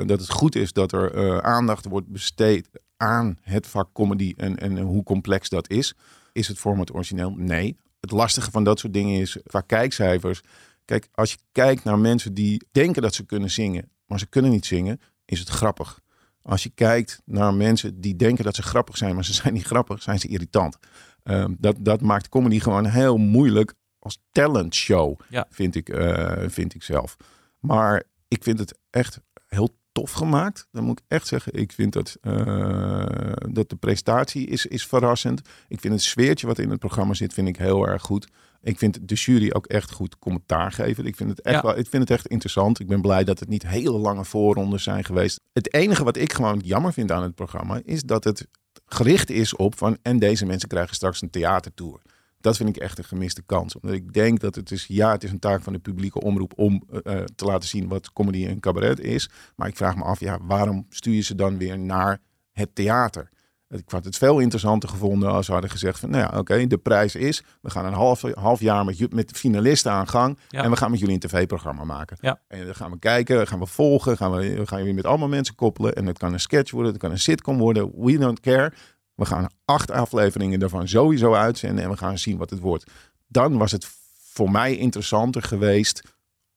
[0.08, 2.70] dat het goed is dat er aandacht wordt besteed
[3.04, 5.94] aan het vak comedy en, en hoe complex dat is.
[6.32, 7.34] Is het format origineel?
[7.38, 7.78] Nee.
[8.00, 10.42] Het lastige van dat soort dingen is qua kijkcijfers.
[10.86, 14.52] Kijk, als je kijkt naar mensen die denken dat ze kunnen zingen, maar ze kunnen
[14.52, 16.00] niet zingen, is het grappig.
[16.42, 19.66] Als je kijkt naar mensen die denken dat ze grappig zijn, maar ze zijn niet
[19.66, 20.78] grappig, zijn ze irritant.
[21.24, 25.46] Ehm, dat, dat maakt comedy gewoon heel moeilijk als talentshow, Ja.
[25.50, 27.16] vind, ik, eh, vind ik zelf.
[27.60, 30.68] Maar ik vind het echt heel tof gemaakt.
[30.72, 33.06] Dan moet ik echt zeggen, ik vind dat, eh,
[33.50, 35.42] dat de prestatie is, is verrassend.
[35.68, 38.28] Ik vind het sfeertje wat in het programma zit, vind ik heel erg goed.
[38.62, 41.06] Ik vind de jury ook echt goed commentaar geven.
[41.06, 41.62] Ik vind het echt, Ja.
[41.62, 42.80] wel, ik vind het echt interessant.
[42.80, 45.40] Ik ben blij dat het niet hele lange voorrondes zijn geweest.
[45.54, 48.48] Het enige wat ik gewoon jammer vind aan het programma is dat het
[48.86, 52.02] gericht is op van en deze mensen krijgen straks een theatertour.
[52.44, 53.76] Dat vind ik echt een gemiste kans.
[53.76, 56.54] Omdat ik denk dat het is, ja, het is een taak van de publieke omroep
[56.56, 59.30] om eh, eh, te laten zien wat comedy en cabaret is.
[59.56, 62.20] Maar ik vraag me af, ja, waarom stuur je ze dan weer naar
[62.52, 63.30] het theater?
[63.70, 66.78] Ik had het veel interessanter gevonden als ze hadden gezegd van, nou ja, oké, de
[66.78, 70.64] prijs is, we gaan een half, half jaar met, met finalisten aan gang Ja.
[70.64, 72.18] en we gaan met jullie een tv-programma maken.
[72.22, 72.40] Ja.
[72.48, 75.28] En dan gaan we kijken, gaan we volgen, gaan we, we gaan jullie met allemaal
[75.28, 78.40] mensen koppelen en het kan een sketch worden, het kan een sitcom worden, we don't
[78.40, 78.74] care.
[79.16, 82.92] We gaan acht afleveringen daarvan sowieso uitzenden en we gaan zien wat het wordt.
[83.28, 83.88] Dan was het
[84.24, 86.02] voor mij interessanter geweest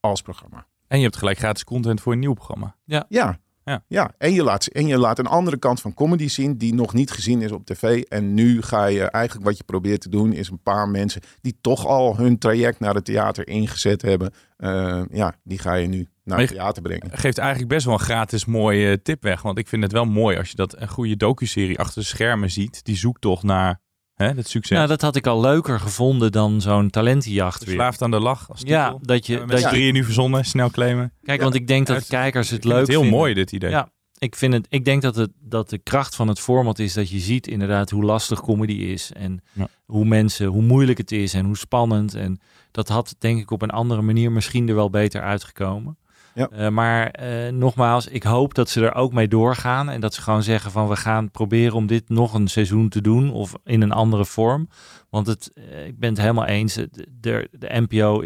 [0.01, 0.67] als programma.
[0.87, 2.77] En je hebt gelijk gratis content voor een nieuw programma.
[2.85, 3.07] Ja.
[3.09, 3.41] Ja.
[3.89, 4.15] Ja.
[4.19, 7.11] En, je laat, en je laat een andere kant van comedy zien die nog niet
[7.11, 8.03] gezien is op tv.
[8.03, 11.59] En nu ga je eigenlijk wat je probeert te doen is een paar mensen die
[11.61, 14.33] toch al hun traject naar het theater ingezet hebben.
[14.57, 17.11] eh, ja, die ga je nu naar Maar het theater brengen.
[17.13, 19.43] Geeft eigenlijk best wel een gratis mooie tip weg.
[19.43, 22.51] Want ik vind het wel mooi als je dat een goede docuserie achter de schermen
[22.51, 22.85] ziet.
[22.85, 23.81] Die zoekt toch naar
[24.15, 24.77] hè, het succes.
[24.77, 27.69] Nou, dat had ik al leuker gevonden dan zo'n talentenjacht weer.
[27.69, 30.45] Verslaafd aan de lach als Ja, dat je, dat je drieën nu verzonnen.
[30.45, 31.13] Snel claimen.
[31.23, 33.19] Kijk, want ik denk dat kijkers het Ik vind leuk het heel vinden.
[33.19, 33.71] mooi dit idee.
[33.71, 36.93] Ja, ik, vind het, ik denk dat, het, dat de kracht van het format is
[36.93, 39.13] dat je ziet inderdaad hoe lastig comedy is.
[39.13, 39.69] En Ja.
[39.85, 42.15] hoe mensen, hoe moeilijk het is en hoe spannend.
[42.15, 45.99] En dat had denk ik op een andere manier misschien er wel beter uitgekomen.
[46.37, 46.49] Ja.
[46.49, 49.89] Eh, maar eh, nogmaals, ik hoop dat ze er ook mee doorgaan.
[49.91, 53.01] En dat ze gewoon zeggen van we gaan proberen om dit nog een seizoen te
[53.01, 53.33] doen.
[53.33, 54.69] Of in een andere vorm.
[55.11, 56.75] Want het, eh, ik ben het helemaal eens.
[56.75, 58.25] De, de, de NPO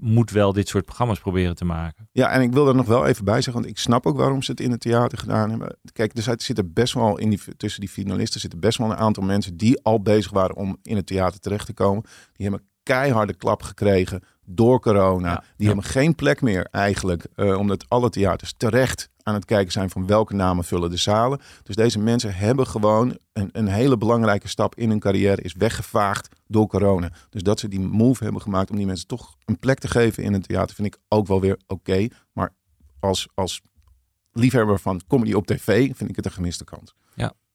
[0.00, 2.08] moet wel dit soort programma's proberen te maken.
[2.12, 4.42] Ja, en ik wil er nog wel even bij zeggen, want ik snap ook waarom
[4.42, 5.76] ze het in het theater gedaan hebben.
[5.92, 8.96] Kijk, er zit- zitten best wel in die, tussen die finalisten zitten best wel een
[8.96, 12.02] aantal mensen die al bezig waren om in het theater terecht te komen.
[12.02, 15.28] Die hebben een keiharde klap gekregen door corona.
[15.28, 15.66] Ja, die ja.
[15.66, 20.06] hebben geen plek meer eigenlijk, eh, omdat alle theaters terecht aan het kijken zijn van
[20.06, 21.40] welke namen vullen de zalen.
[21.62, 26.28] Dus deze mensen hebben gewoon een, een hele belangrijke stap in hun carrière is weggevaagd
[26.46, 27.12] door corona.
[27.30, 30.22] Dus dat ze die move hebben gemaakt om die mensen toch een plek te geven
[30.22, 32.06] in het theater, vind ik ook wel weer oké.
[32.32, 32.52] Maar
[33.00, 33.60] als, als
[34.32, 36.94] liefhebber van comedy op tv vind ik het een gemiste kans.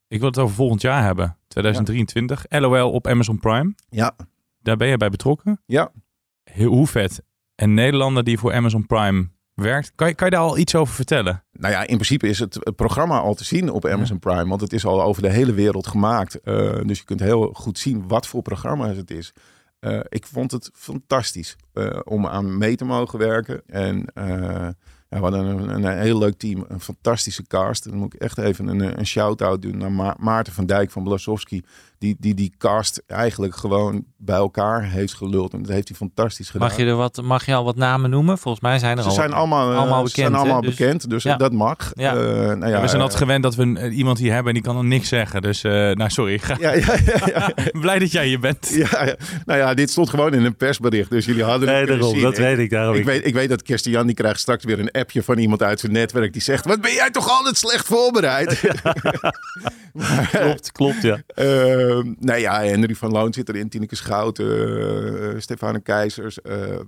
[0.07, 1.37] Ik wil het over volgend jaar hebben.
[1.47, 2.45] 2023.
[2.49, 3.73] LOL op Amazon Prime.
[3.89, 4.15] Ja,
[4.61, 5.61] Daar ben je bij betrokken.
[5.65, 5.91] ja.
[6.43, 7.21] Heel, hoe vet.
[7.55, 9.91] Een Nederlander die voor Amazon Prime werkt.
[9.95, 11.43] Kan je, kan je daar al iets over vertellen?
[11.51, 14.61] Nou ja, in principe is het, het programma al te zien op Amazon Prime, want
[14.61, 16.41] het is al over de hele wereld gemaakt.
[16.41, 19.33] Eh, dus je kunt heel goed zien wat voor programma het is.
[19.79, 23.61] Eh, ik vond het fantastisch eh, om aan mee te mogen werken.
[23.65, 24.05] En
[25.09, 27.83] ja, we hadden een, een heel leuk team, een fantastische cast.
[27.89, 31.03] Dan moet ik echt even een, een shout-out doen naar Ma- Maarten van Dijk van
[31.03, 31.63] Blasowski.
[32.03, 35.53] Die, die die cast eigenlijk gewoon bij elkaar heeft geluld.
[35.53, 36.67] En dat heeft hij fantastisch gedaan.
[36.67, 38.37] Mag je, er wat, mag je al wat namen noemen?
[38.37, 39.15] Volgens mij zijn er ze al.
[39.15, 40.37] zijn allemaal, eh, allemaal ze zijn bekend, hè?
[40.51, 41.35] allemaal Dus- bekend, dus ja.
[41.37, 41.91] dat mag.
[41.93, 42.11] Ja.
[42.15, 42.21] Eh,
[42.55, 44.53] nou ja, we zijn altijd eh, gewend dat we een- eh, iemand hier hebben en
[44.53, 45.41] die kan dan niks zeggen.
[45.41, 46.37] Dus, eh, nou sorry.
[46.39, 46.55] Ga.
[46.59, 47.53] ja, ja, ja, ja.
[47.81, 48.69] Blij dat jij hier bent.
[48.73, 49.15] Ja, ja.
[49.45, 52.19] nou ja, dit stond gewoon in een persbericht, dus jullie hadden het Nee, kunnen daarom.
[52.19, 52.29] zien.
[52.29, 52.69] Dat weet ik.
[52.69, 55.63] Daarom Ik weet, ik weet dat Christian die krijgt straks weer een appje van iemand
[55.63, 58.59] uit zijn netwerk die zegt: Wat ben jij toch altijd slecht voorbereid?
[60.31, 61.17] Klopt, klopt, ja.
[62.19, 66.79] Nou ja, Henry van Loon zit erin, Tineke Schouten, uh, Stefane Keizers, uh,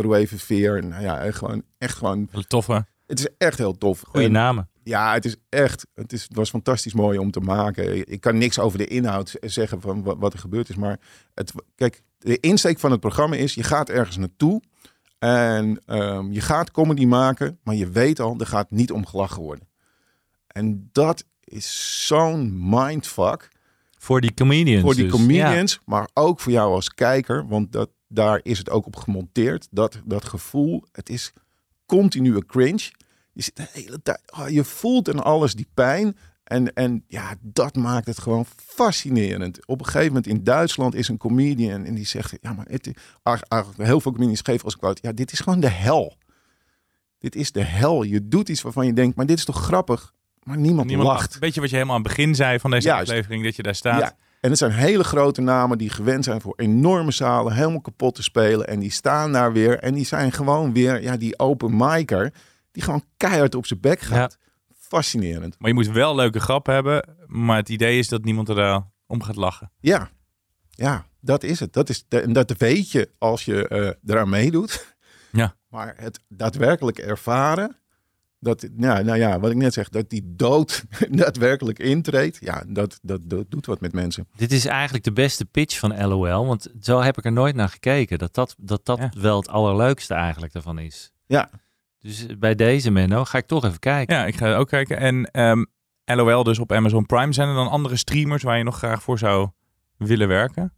[0.00, 0.84] Roué Veer.
[0.84, 2.28] Nou ja, echt gewoon, echt gewoon.
[2.30, 2.86] Hele toffe.
[3.06, 4.00] Het is echt heel tof.
[4.00, 4.70] Goeie En- namen.
[4.84, 5.86] Ja, het is echt.
[5.94, 8.10] Het, is, het was fantastisch mooi om te maken.
[8.12, 10.76] Ik kan niks over de inhoud zeggen van wat, wat er gebeurd is.
[10.76, 10.98] Maar
[11.34, 14.62] het, kijk, de insteek van het programma is: je gaat ergens naartoe.
[15.18, 19.42] En ehm, je gaat comedy maken, maar je weet al, er gaat niet om gelachen
[19.42, 19.68] worden.
[20.46, 23.50] En dat is zo'n mindfuck
[24.02, 24.82] Voor die comedians.
[24.82, 25.12] voor die dus.
[25.12, 27.48] comedians, maar ook voor jou als kijker.
[27.48, 29.68] Want dat, daar is het ook op gemonteerd.
[29.70, 31.32] Dat, dat gevoel, het is
[31.86, 32.90] continue cringe.
[33.32, 36.16] Je zit de hele tijd, oh, je voelt en alles die pijn.
[36.44, 39.66] En, en ja, dat maakt het gewoon fascinerend.
[39.66, 42.90] Op een gegeven moment in Duitsland is een comedian en die zegt, ja, maar het,
[43.76, 46.16] heel veel comedians geven als quote, ja, dit is gewoon de hel.
[47.18, 48.02] Dit is de hel.
[48.02, 50.12] Je doet iets waarvan je denkt, maar dit is toch grappig?
[50.42, 51.38] Maar niemand, Niemand lacht.
[51.38, 53.10] Weet je wat je helemaal aan het begin zei van deze Juist.
[53.10, 54.00] aflevering, dat je daar staat?
[54.00, 54.16] Ja.
[54.40, 58.22] En het zijn hele grote namen die gewend zijn voor enorme zalen helemaal kapot te
[58.22, 58.66] spelen.
[58.66, 59.78] En die staan daar weer.
[59.78, 62.32] En die zijn gewoon weer, ja, die open micer.
[62.72, 64.38] Die gewoon keihard op zijn bek gaat.
[64.78, 65.54] Fascinerend.
[65.58, 67.16] Maar je moet wel leuke grappen hebben.
[67.26, 69.70] Maar het idee is dat niemand er eh, om gaat lachen.
[69.80, 70.10] Ja,
[70.70, 71.72] ja, dat is het.
[71.72, 74.94] Dat, is de, en dat weet je als je eh, eraan meedoet.
[75.32, 75.54] Ja.
[75.68, 77.76] Maar het daadwerkelijk ervaren.
[78.42, 82.38] Dat, ja, nou ja, wat ik net zeg, dat die dood daadwerkelijk intreedt.
[82.40, 84.28] Ja, dat, dat, dat doet wat met mensen.
[84.36, 86.46] Dit is eigenlijk de beste pitch van LOL.
[86.46, 88.18] Want zo heb ik er nooit naar gekeken.
[88.18, 89.12] Dat dat, dat, dat Ja.
[89.20, 91.12] wel het allerleukste eigenlijk daarvan is.
[91.26, 91.50] Ja.
[91.98, 94.16] Dus bij deze Menno ga ik toch even kijken.
[94.16, 94.98] Ja, ik ga ook kijken.
[94.98, 95.64] En ehm,
[96.04, 97.32] LOL dus op Amazon Prime.
[97.32, 99.48] Zijn er dan andere streamers waar je nog graag voor zou
[99.96, 100.72] willen werken?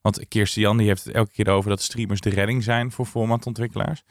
[0.00, 3.06] Want Kirsten Jan die heeft het elke keer over dat streamers de redding zijn voor
[3.06, 4.02] formatontwikkelaars.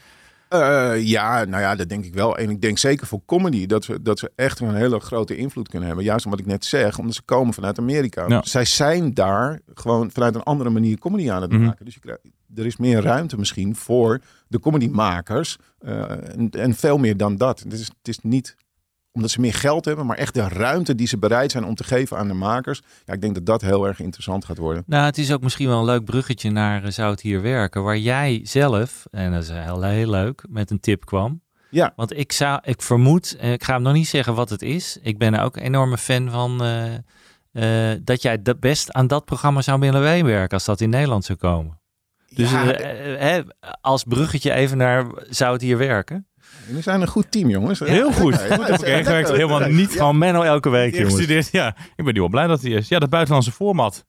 [0.49, 2.38] Eh, ja, nou ja, dat denk ik wel.
[2.38, 5.67] En ik denk zeker voor comedy dat ze, dat ze echt een hele grote invloed
[5.69, 6.05] kunnen hebben.
[6.05, 8.27] Juist omdat ik net zeg, omdat ze komen vanuit Amerika.
[8.43, 11.63] Zij zijn daar gewoon vanuit een andere manier comedy aan het Mhm.
[11.63, 11.86] maken.
[11.86, 12.21] Dus je krijgt,
[12.55, 15.57] er is meer ruimte misschien voor de comedymakers.
[15.79, 17.65] eh en, en veel meer dan dat.
[17.69, 18.55] Is, het is niet
[19.17, 21.84] omdat ze meer geld hebben, maar echt de ruimte die ze bereid zijn om te
[21.84, 22.82] geven aan de makers.
[23.06, 24.84] Ja, ik denk dat dat heel erg interessant gaat worden.
[24.86, 27.84] Nou, het is ook misschien wel een leuk bruggetje naar eh, Zou het hier werken?
[27.84, 31.41] Waar jij zelf, en dat is heel, heel leuk, met een tip kwam.
[31.69, 31.93] Ja.
[31.95, 34.97] Want ik, zou, ik vermoed, eh, ik ga hem nog niet zeggen wat het is.
[35.01, 36.63] Ik ben er ook een enorme fan van
[37.51, 41.25] eh, dat jij dat best aan dat programma zou willen meewerken als dat in Nederland
[41.25, 41.80] zou komen.
[42.30, 43.43] Dus ja,
[43.82, 46.27] als bruggetje even naar Zou het hier werken?
[46.67, 47.79] We zijn een goed team, jongens.
[47.79, 48.33] Heel goed.
[48.33, 49.29] Ja, Goed heb ik ingewerkt.
[49.31, 49.97] Helemaal niet Ja.
[49.97, 51.13] Gewoon Menno elke week, jongens.
[51.13, 51.49] gestudeerd.
[51.51, 52.88] Ja, ik ben nu wel blij dat hij is.
[52.88, 54.05] Ja, dat buitenlandse format.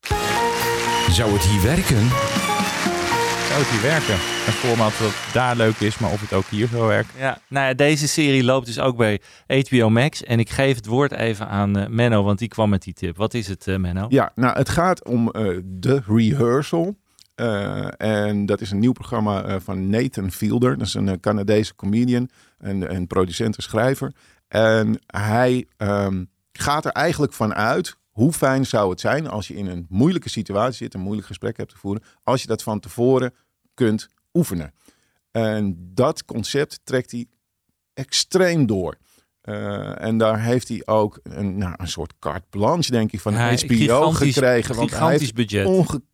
[1.11, 2.09] Zou het hier werken?
[3.49, 4.15] Zou het hier werken?
[4.15, 7.13] Een format dat daar leuk is, maar of het ook hier zou werken.
[7.19, 9.21] Ja, nou ja, deze serie loopt dus ook bij
[9.69, 10.25] HBO Max.
[10.25, 13.17] En ik geef het woord even aan eh, Menno, want die kwam met die tip.
[13.17, 14.07] Wat is het, eh, Menno?
[14.09, 15.43] Ja, nou, het gaat om eh
[15.81, 16.97] The Rehearsal.
[17.39, 17.89] Eh,
[18.29, 20.79] en dat is een nieuw programma eh, van Nathan Fielder.
[20.79, 24.13] Dat is een eh, Canadese comedian en, en producent en schrijver.
[24.49, 29.55] En hij ehm, gaat er eigenlijk van uit hoe fijn zou het zijn als je
[29.55, 32.81] in een moeilijke situatie zit, een moeilijk gesprek hebt te voeren, als je dat van
[32.81, 33.35] tevoren
[33.75, 34.73] kunt oefenen.
[35.31, 37.27] En dat concept trekt hij
[37.95, 38.97] extreem door.
[39.95, 43.39] En daar heeft hij ook een, nou, een soort carte blanche, denk ik, van Ja,
[43.39, 44.75] HBO gigantisch- gekregen.
[44.75, 45.67] Want hij gigantisch heeft budget.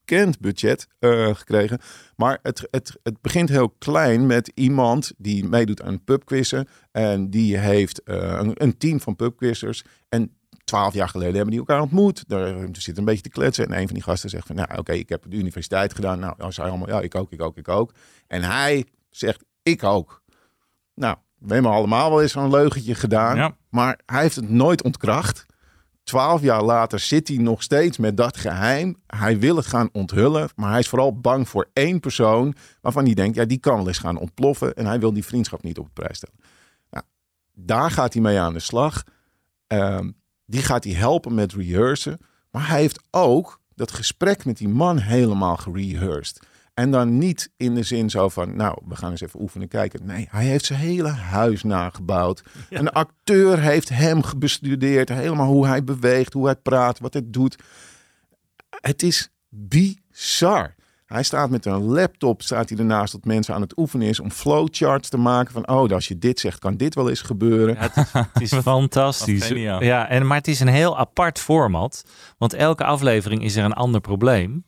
[0.05, 1.79] Ongekend budget eh, gekregen.
[2.17, 6.69] Maar het, het, het begint heel klein met iemand die meedoet aan pubquizzen.
[6.93, 9.85] En die heeft eh, een, een team van pubquizzers.
[10.09, 12.29] En twaalf jaar geleden hebben die elkaar ontmoet.
[12.29, 13.65] Daar er zit een beetje te kletsen.
[13.65, 16.19] En een van die gasten zegt van, nou oké, ik heb de universiteit gedaan.
[16.19, 17.93] Nou, dan zei allemaal, ja, ik ook, ik ook, ik ook.
[18.27, 20.23] En hij zegt, ik ook.
[20.95, 23.37] Nou, we hebben allemaal wel eens zo'n leugentje gedaan.
[23.37, 23.57] Ja.
[23.69, 25.47] Maar hij heeft het nooit ontkracht.
[26.05, 28.97] Twaalf jaar later zit hij nog steeds met dat geheim.
[29.07, 33.15] Hij wil het gaan onthullen, maar hij is vooral bang voor één persoon waarvan hij
[33.15, 35.85] denkt, ja, die kan wel eens gaan ontploffen en hij wil die vriendschap niet op
[35.85, 36.41] de prijs stellen.
[36.91, 37.05] Nou,
[37.55, 39.03] daar gaat hij mee aan de slag.
[39.67, 40.11] Ehm,
[40.47, 42.19] die gaat hij helpen met rehearsen,
[42.51, 46.47] maar hij heeft ook dat gesprek met die man helemaal gerehearsed.
[46.75, 50.07] En dan niet in de zin zo van, nou, we gaan eens even oefenen kijken.
[50.07, 52.43] Nee, hij heeft zijn hele huis nagebouwd.
[52.71, 57.63] Een acteur heeft hem bestudeerd, helemaal hoe hij beweegt, hoe hij praat, wat hij doet.
[58.81, 60.75] Het is bizar.
[61.07, 64.31] Hij staat met een laptop, staat hij ernaast dat mensen aan het oefenen is om
[64.31, 67.75] flowcharts te maken van, oh, als je dit zegt, kan dit wel eens gebeuren.
[67.75, 69.49] Ja, het, is, het is fantastisch.
[69.49, 72.05] Ja, en, maar het is een heel apart format.
[72.39, 74.65] Want elke aflevering is er een ander probleem.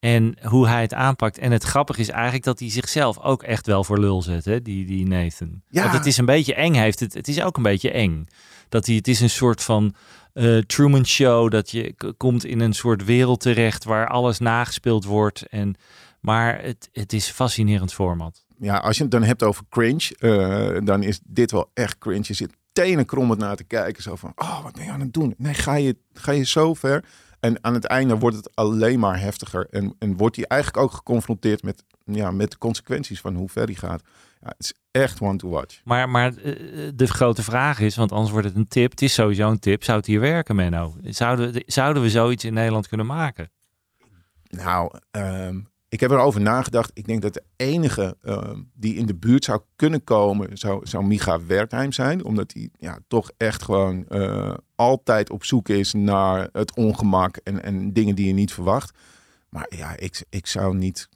[0.00, 1.38] En hoe hij het aanpakt.
[1.38, 4.62] En het grappige is eigenlijk dat hij zichzelf ook echt wel voor lul zet, hè?
[4.62, 5.62] Die, die Nathan.
[5.68, 5.82] Ja.
[5.82, 6.74] Want het is een beetje eng.
[6.74, 8.26] Heeft het, het is ook een beetje eng.
[8.68, 9.94] Dat hij, het is een soort van
[10.32, 11.50] eh, Truman Show.
[11.50, 15.46] Dat je komt in een soort wereld terecht waar alles nagespeeld wordt.
[15.48, 15.74] En,
[16.20, 18.44] maar het, het is een fascinerend format.
[18.58, 22.24] ja, als je het dan hebt over cringe, eh, dan is dit wel echt cringe.
[22.26, 24.02] Je zit tenen krommend naar te kijken.
[24.02, 25.34] Zo van, oh, wat ben je aan het doen?
[25.38, 27.04] Nee, ga je, ga je zo ver?
[27.40, 29.66] En aan het einde wordt het alleen maar heftiger.
[29.70, 33.64] En, en wordt hij eigenlijk ook geconfronteerd met, ja, met de consequenties van hoe ver
[33.64, 34.02] hij gaat.
[34.40, 35.80] Ja, het is echt one to watch.
[35.84, 36.54] Maar, maar eh,
[36.94, 38.90] de grote vraag is, want anders wordt het een tip.
[38.90, 39.84] Het is sowieso een tip.
[39.84, 40.94] Zou het hier werken, Menno?
[41.02, 43.50] Zouden, zouden we zoiets in Nederland kunnen maken?
[44.48, 46.90] Nou, ehm, ik heb erover nagedacht.
[46.94, 51.04] Ik denk dat de enige ehm, die in de buurt zou kunnen komen, zou, zou
[51.04, 52.24] Micha Wertheim zijn.
[52.24, 57.62] Omdat hij ja, toch echt gewoon eh, altijd op zoek is naar het ongemak en,
[57.62, 58.98] en dingen die je niet verwacht.
[59.48, 61.08] Maar ja, ik, ik zou niet.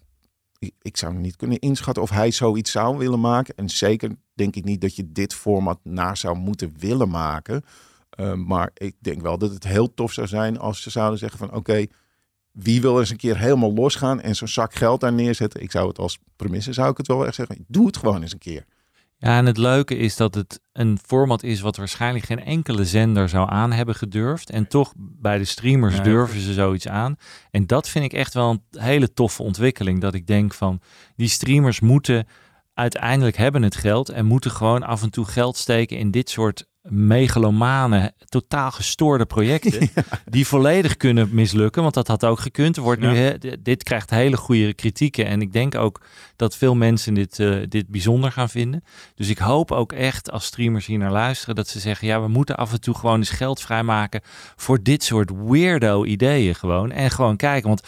[0.83, 3.55] Ik, zou niet kunnen inschatten of hij zoiets zou willen maken.
[3.57, 7.63] En zeker denk ik niet dat je dit format na zou moeten willen maken.
[8.11, 11.39] Ehm, maar ik denk wel dat het heel tof zou zijn als ze zouden zeggen
[11.39, 11.87] van oké,
[12.55, 15.63] wie wil eens een keer helemaal losgaan en zo'n zak geld daar neerzetten?
[15.63, 17.65] Ik zou het als premisse, zou ik het wel echt zeggen.
[17.69, 18.65] Doe het gewoon eens een keer.
[19.19, 23.29] Ja, en het leuke is dat het een format is wat waarschijnlijk geen enkele zender
[23.29, 24.51] zou aan hebben gedurfd.
[24.51, 26.03] En toch bij de streamers Ja.
[26.03, 27.17] durven ze zoiets aan.
[27.51, 30.01] En dat vind ik echt wel een hele toffe ontwikkeling.
[30.01, 30.81] Dat ik denk van
[31.17, 32.27] die streamers moeten
[32.75, 36.67] uiteindelijk hebben het geld en moeten gewoon af en toe geld steken in dit soort
[36.89, 39.91] megalomane, totaal gestoorde projecten.
[40.25, 42.77] Die volledig kunnen mislukken, want dat had ook gekund.
[42.77, 43.39] Wordt nu, Ja.
[43.39, 45.27] d- dit krijgt hele goede kritieken.
[45.27, 46.01] En ik denk ook
[46.37, 48.85] dat veel mensen dit, eh, dit bijzonder gaan vinden.
[49.15, 52.29] Dus ik hoop ook echt, als streamers hier naar luisteren, dat ze zeggen: ja, we
[52.29, 54.21] moeten af en toe gewoon eens geld vrijmaken
[54.57, 56.91] voor dit soort weirdo ideeën gewoon.
[56.91, 57.69] En gewoon kijken.
[57.69, 57.83] Want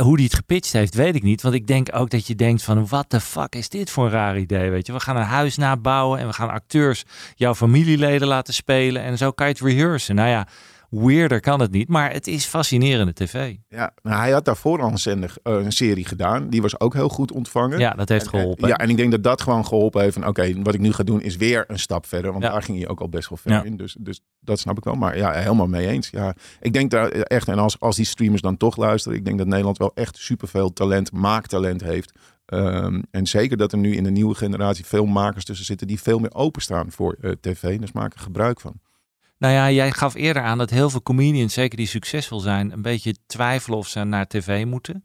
[0.00, 1.42] hoe die het gepitcht heeft, weet ik niet.
[1.42, 4.10] Want ik denk ook dat je denkt van, wat de fuck is dit voor een
[4.10, 4.92] raar idee, weet je.
[4.92, 9.02] We gaan een huis nabouwen en we gaan acteurs jouw familieleden laten spelen.
[9.02, 10.14] En zo kan je het rehearsen.
[10.14, 10.46] Nou ja,
[11.04, 13.54] weirder kan het niet, maar het is fascinerende tv.
[13.68, 16.48] Ja, nou, hij had daarvoor al een, zender, eh, een serie gedaan.
[16.48, 17.78] Die was ook heel goed ontvangen.
[17.78, 18.62] Ja, dat heeft En- geholpen.
[18.62, 20.92] En, ja, en ik denk dat dat gewoon geholpen heeft van oké, wat ik nu
[20.92, 22.30] ga doen is weer een stap verder.
[22.32, 22.50] Want Ja.
[22.50, 23.62] daar ging hij ook al best wel ver Ja.
[23.64, 23.76] in.
[23.76, 24.94] Dus, dus dat snap ik wel.
[24.94, 26.10] Maar ja, helemaal mee eens.
[26.10, 29.38] Ja, ik denk daar echt, en als, als die streamers dan toch luisteren, ik denk
[29.38, 32.12] dat Nederland wel echt superveel talent, maaktalent heeft.
[32.46, 36.00] Ehm, en zeker dat er nu in de nieuwe generatie veel makers tussen zitten die
[36.00, 37.78] veel meer openstaan voor eh, tv.
[37.78, 38.74] Dus maken gebruik van.
[39.38, 42.82] Nou ja, jij gaf eerder aan dat heel veel comedians, zeker die succesvol zijn, een
[42.82, 45.04] beetje twijfelen of ze naar tv moeten.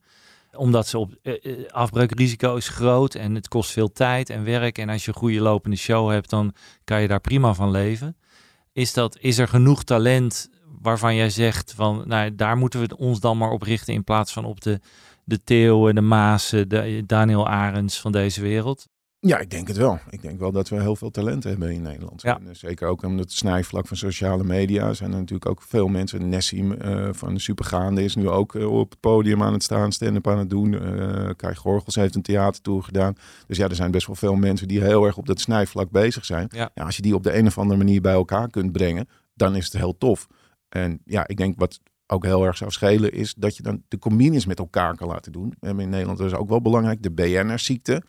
[0.53, 4.77] Omdat ze op eh, eh, afbreukrisico is groot en het kost veel tijd en werk.
[4.77, 8.17] En als je een goede lopende show hebt, dan kan je daar prima van leven.
[8.73, 10.49] Is, dat, is er genoeg talent
[10.81, 14.33] waarvan jij zegt van, nou, daar moeten we ons dan maar op richten in plaats
[14.33, 14.79] van op de,
[15.23, 18.87] de Theo en de Maas, de Daniel Arends van deze wereld?
[19.27, 19.99] Ja, ik denk het wel.
[20.09, 22.21] Ik denk wel dat we heel veel talent hebben in Nederland.
[22.21, 22.37] Ja.
[22.39, 25.87] En, eh, zeker ook om het snijvlak van sociale media zijn er natuurlijk ook veel
[25.87, 26.29] mensen.
[26.29, 29.91] Nessim eh, van de Supergaande is nu ook eh, op het podium aan het staan,
[29.91, 30.73] stand-up aan het doen.
[30.73, 33.15] Eh Kai Gorgels heeft een theatertour gedaan.
[33.47, 36.25] Dus ja, er zijn best wel veel mensen die heel erg op dat snijvlak bezig
[36.25, 36.47] zijn.
[36.51, 36.71] Ja.
[36.75, 39.65] als je die op de een of andere manier bij elkaar kunt brengen, dan is
[39.65, 40.27] het heel tof.
[40.69, 43.99] En ja, ik denk wat ook heel erg zou schelen is dat je dan de
[43.99, 45.49] comedians met elkaar kan laten doen.
[45.59, 48.03] We hebben in Nederland dat is ook wel belangrijk, de BNR-ziekte.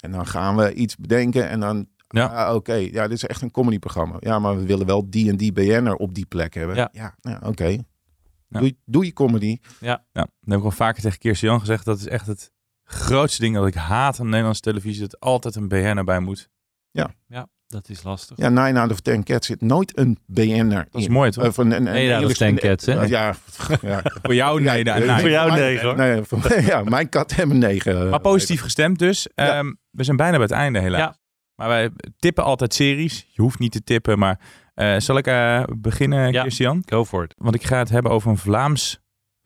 [0.00, 2.22] En dan gaan we iets bedenken en dan, Ja.
[2.32, 2.54] ja.
[2.54, 4.16] oké, ja, dit is echt een comedyprogramma.
[4.20, 6.76] Ja, maar we willen wel die en die BN'er op die plek hebben.
[6.76, 6.88] Ja.
[6.92, 7.66] Ja, ja, oké.
[8.48, 8.58] Ja.
[8.60, 9.58] Doe, doe je comedy.
[9.80, 11.84] Ja, dat heb ik al vaker tegen Kirsten Jan gezegd.
[11.84, 12.50] Dat is echt het
[12.84, 15.00] grootste ding dat ik haat aan Nederlandse televisie.
[15.00, 16.48] Dat altijd een BN bij moet.
[16.90, 17.14] Ja,
[17.70, 18.36] dat is lastig.
[18.36, 21.12] Ja, 9 out of 10 cats zit nooit een BN'er Dat is in.
[21.12, 21.46] mooi toch?
[21.46, 22.92] Of een, een, een, Nee, out of 10 cats, hè?
[23.04, 23.34] Ja,
[23.82, 24.02] ja.
[24.22, 25.20] Voor jou nee, nee, nee.
[25.20, 25.96] Voor jou negen, hoor.
[25.96, 28.08] Nee, voor mij- ja, mijn kat hebben negen.
[28.08, 29.28] Maar positief gestemd dus.
[29.34, 29.58] Ja.
[29.58, 31.00] Ehm, we zijn bijna bij het einde helaas.
[31.00, 31.16] Ja.
[31.54, 33.26] Maar wij tippen altijd series.
[33.32, 34.40] Je hoeft niet te tippen, maar
[34.74, 36.40] eh, zal ik eh, beginnen, Ja.
[36.40, 36.82] Christian?
[36.86, 37.34] Go for it.
[37.38, 38.99] Want ik ga het hebben over een Vlaams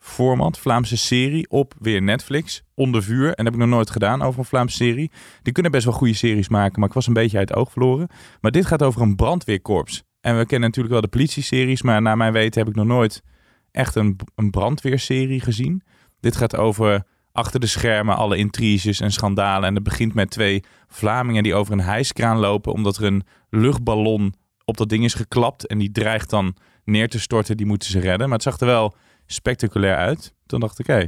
[0.04, 3.26] format, Vlaamse serie op weer Netflix, Onder Vuur.
[3.26, 5.10] En dat heb ik nog nooit gedaan over een Vlaamse serie.
[5.42, 7.72] Die kunnen best wel goede series maken, maar ik was een beetje uit het oog
[7.72, 8.08] verloren.
[8.40, 10.02] Maar dit gaat over een brandweerkorps.
[10.20, 13.22] En we kennen natuurlijk wel de politie-series, maar naar mijn weten heb ik nog nooit
[13.70, 15.82] echt een, een brandweerserie gezien.
[16.20, 19.68] Dit gaat over achter de schermen alle intriges en schandalen.
[19.68, 24.34] En het begint met twee Vlamingen die over een hijskraan lopen omdat er een luchtballon
[24.64, 25.66] op dat ding is geklapt.
[25.66, 27.56] En die dreigt dan neer te storten.
[27.56, 28.28] Die moeten ze redden.
[28.28, 28.94] Maar het zag er wel
[29.26, 30.34] spectaculair uit.
[30.46, 31.04] Toen dacht ik, hé,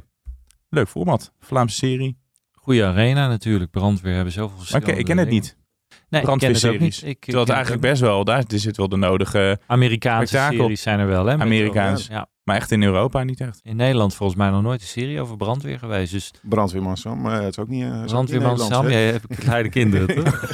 [0.68, 1.33] leuk format.
[1.40, 2.18] Vlaamse serie.
[2.52, 3.70] Goede arena natuurlijk.
[3.70, 5.57] Brandweer hebben zoveel Maar ik, verschillende ik ken het niet.
[5.88, 7.02] Nee, ik ken het ook Brandweerseries.
[7.02, 7.11] niet.
[7.11, 9.61] Ik, Terwijl het eigenlijk best wel, daar er zit wel de nodige...
[9.66, 10.59] Amerikaanse spektakel.
[10.59, 11.38] series zijn er wel, hè?
[11.38, 12.07] Amerikaans.
[12.07, 12.28] Ja.
[12.43, 13.61] Maar echt in Europa niet echt.
[13.62, 16.12] In Nederland volgens mij nog nooit een serie over brandweer geweest.
[16.12, 17.93] Dus Brandweerman Sam, maar het is ook niet...
[17.93, 20.24] niet brandweerman Sam, jij hebt kleine kinderen, toch?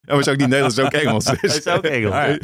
[0.00, 1.24] Ja, maar het is ook niet Nederlands, het is ook Engels.
[1.40, 2.38] Het is ook Engels.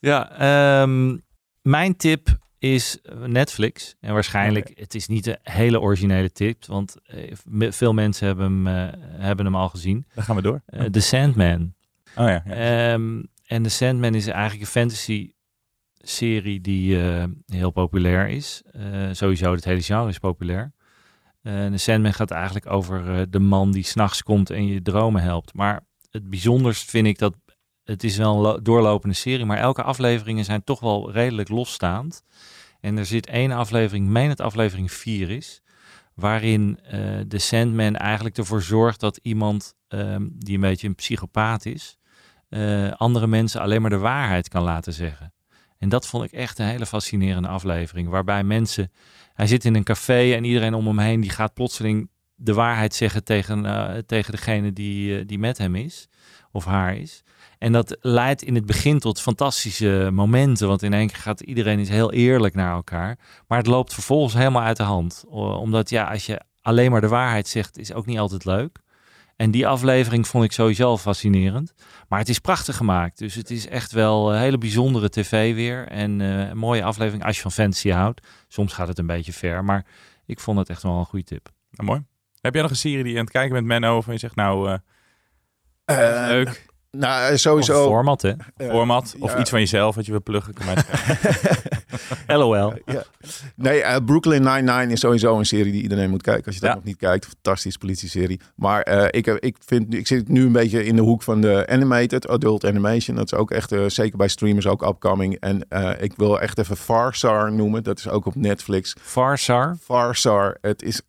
[0.00, 1.16] Ja, ehm,
[1.62, 3.96] mijn tip is Netflix.
[4.00, 7.32] En waarschijnlijk, het is niet een hele originele tip, want eh,
[7.70, 10.06] veel mensen hebben hem, eh, hebben hem al gezien.
[10.14, 10.62] Dan gaan we door.
[10.66, 11.74] Eh, The Sandman.
[12.16, 12.42] Oh ja.
[12.46, 12.92] ja.
[12.92, 15.32] Ehm, en The Sandman is eigenlijk een fantasy
[16.00, 16.96] serie die
[17.46, 18.62] heel populair is.
[19.12, 20.72] Sowieso, het hele genre is populair.
[21.42, 25.54] The Sandman gaat eigenlijk over de man die s'nachts komt en je dromen helpt.
[25.54, 25.80] Maar
[26.10, 27.34] het bijzonderst vind ik dat
[27.90, 32.22] het is wel een lo- doorlopende serie, maar elke afleveringen zijn toch wel redelijk losstaand.
[32.80, 35.62] En er zit één aflevering, meen het aflevering 4 is,
[36.14, 41.66] waarin eh, de Sandman eigenlijk ervoor zorgt dat iemand ehm, die een beetje een psychopaat
[41.66, 41.98] is,
[42.48, 45.32] eh, andere mensen alleen maar de waarheid kan laten zeggen.
[45.78, 48.92] En dat vond ik echt een hele fascinerende aflevering, waarbij mensen,
[49.34, 52.94] hij zit in een café en iedereen om hem heen, die gaat plotseling de waarheid
[52.94, 56.08] zeggen tegen, eh, tegen degene die, die met hem is,
[56.52, 57.22] of haar is.
[57.58, 60.68] En dat leidt in het begin tot fantastische momenten.
[60.68, 63.18] Want in één keer gaat iedereen is heel eerlijk naar elkaar.
[63.46, 65.24] Maar het loopt vervolgens helemaal uit de hand.
[65.28, 68.78] Omdat ja, als je alleen maar de waarheid zegt, is ook niet altijd leuk.
[69.36, 71.74] En die aflevering vond ik sowieso al fascinerend.
[72.08, 73.18] Maar het is prachtig gemaakt.
[73.18, 75.88] Dus het is echt wel een hele bijzondere tv weer.
[75.88, 78.26] En eh, een mooie aflevering als je van fantasy houdt.
[78.48, 79.64] Soms gaat het een beetje ver.
[79.64, 79.86] Maar
[80.26, 81.48] ik vond het echt wel een goede tip.
[81.70, 82.04] Nou, mooi.
[82.40, 84.34] Heb jij nog een serie die je aan het kijken bent, Menno, waarvan je zegt,
[84.36, 84.78] nou, eh,
[85.84, 87.86] Eh, leuk, Nou, Of sowieso...
[87.86, 88.32] format, hè?
[88.56, 89.38] eh, format, of ja.
[89.38, 90.54] iets van jezelf wat je wil pluggen.
[92.26, 92.72] LOL.
[92.84, 93.02] Ja.
[93.54, 96.44] Nee, eh, Brooklyn Nine-Nine is sowieso een serie die iedereen moet kijken.
[96.44, 96.74] Als je dat Ja.
[96.76, 98.40] nog niet kijkt, fantastische politie-serie.
[98.56, 101.40] Maar eh, ik, heb- ik, vind, ik zit nu een beetje in de hoek van
[101.40, 103.16] de animated, adult animation.
[103.16, 105.36] Dat is ook echt, eh, zeker bij streamers, ook upcoming.
[105.40, 107.82] En eh, ik wil echt even Farsar noemen.
[107.82, 108.96] Dat is ook op Netflix.
[109.00, 109.76] Farsar.
[109.82, 111.00] Farsar, het is,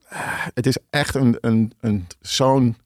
[0.54, 2.78] het is echt een, een, een, zo'n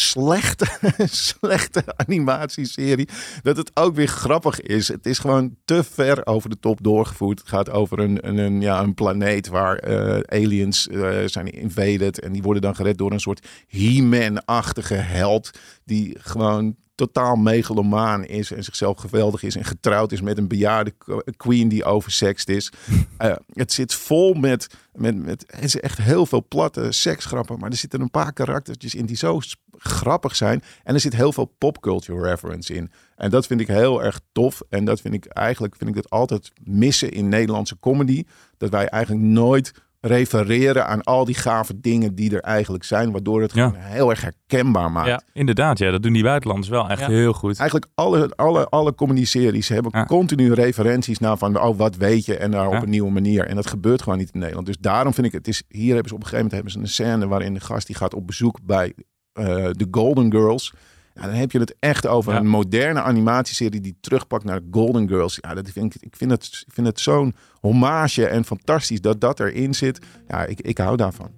[0.00, 0.66] slechte,
[1.38, 3.08] slechte animatieserie.
[3.42, 4.88] Dat het ook weer grappig is.
[4.88, 7.38] Het is gewoon te ver over de top doorgevoerd.
[7.38, 12.20] Het gaat over een, een, ja, een planeet waar eh, aliens eh, zijn invaded.
[12.20, 15.50] En die worden dan gered door een soort He-Man-achtige held.
[15.84, 16.76] Die gewoon
[17.06, 20.94] totaal megalomaan is en zichzelf geweldig is en getrouwd is met een bejaarde
[21.36, 22.72] queen die oversext is.
[23.16, 27.70] Eh, het zit vol met, met, met het is echt heel veel platte seksgrappen, maar
[27.70, 29.40] er zitten een paar karaktertjes in die zo
[29.78, 32.90] grappig zijn en er zit heel veel popculture reference in.
[33.16, 36.10] En dat vind ik heel erg tof en dat vind ik eigenlijk vind ik het
[36.10, 38.24] altijd missen in Nederlandse comedy,
[38.56, 43.42] dat wij eigenlijk nooit refereren aan al die gave dingen die er eigenlijk zijn, waardoor
[43.42, 43.68] het Ja.
[43.68, 45.08] gewoon heel erg herkenbaar maakt.
[45.08, 45.20] Ja.
[45.32, 47.08] Inderdaad, ja, dat doen die buitenlanders wel echt Ja.
[47.08, 47.58] heel goed.
[47.58, 50.04] Eigenlijk alle, alle, alle comedy-series hebben Ja.
[50.04, 52.36] continu referenties naar van, oh, wat weet je?
[52.36, 52.76] En daar Ja.
[52.76, 53.46] op een nieuwe manier.
[53.46, 54.66] En dat gebeurt gewoon niet in Nederland.
[54.66, 56.78] Dus daarom vind ik het, is, hier hebben ze op een gegeven moment hebben ze
[56.78, 58.94] een scène waarin de gast die gaat op bezoek bij
[59.32, 60.72] eh, de Golden Girls.
[61.14, 62.38] Ja, dan heb je het echt over Ja.
[62.38, 65.38] een moderne animatieserie die terugpakt naar de Golden Girls.
[65.40, 69.20] Ja, dat vind ik, ik vind het, ik vind het zo'n hommage en fantastisch dat
[69.20, 69.98] dat erin zit.
[70.28, 71.30] Ja, ik, ik hou daarvan.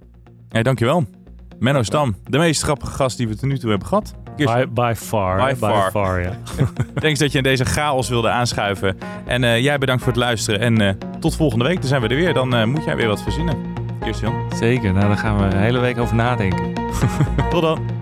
[0.49, 1.05] Hey, dankjewel.
[1.59, 4.15] Menno Stam, de meest grappige gast die we tot nu toe hebben gehad.
[4.37, 5.37] By, by far.
[5.37, 6.21] By By, far.
[6.23, 6.39] ja.
[7.01, 8.99] Thanks dat je in deze chaos wilde aanschuiven.
[9.27, 10.61] En eh, jij bedankt voor het luisteren.
[10.61, 11.79] En eh, tot volgende week.
[11.81, 12.35] Dan zijn we er weer.
[12.35, 13.57] Dan eh, moet jij weer wat verzinnen.
[14.01, 14.33] Kirsten.
[14.57, 14.93] Zeker.
[14.93, 16.73] Nou, daar gaan we een hele week over nadenken.
[17.51, 18.02] Tot dan.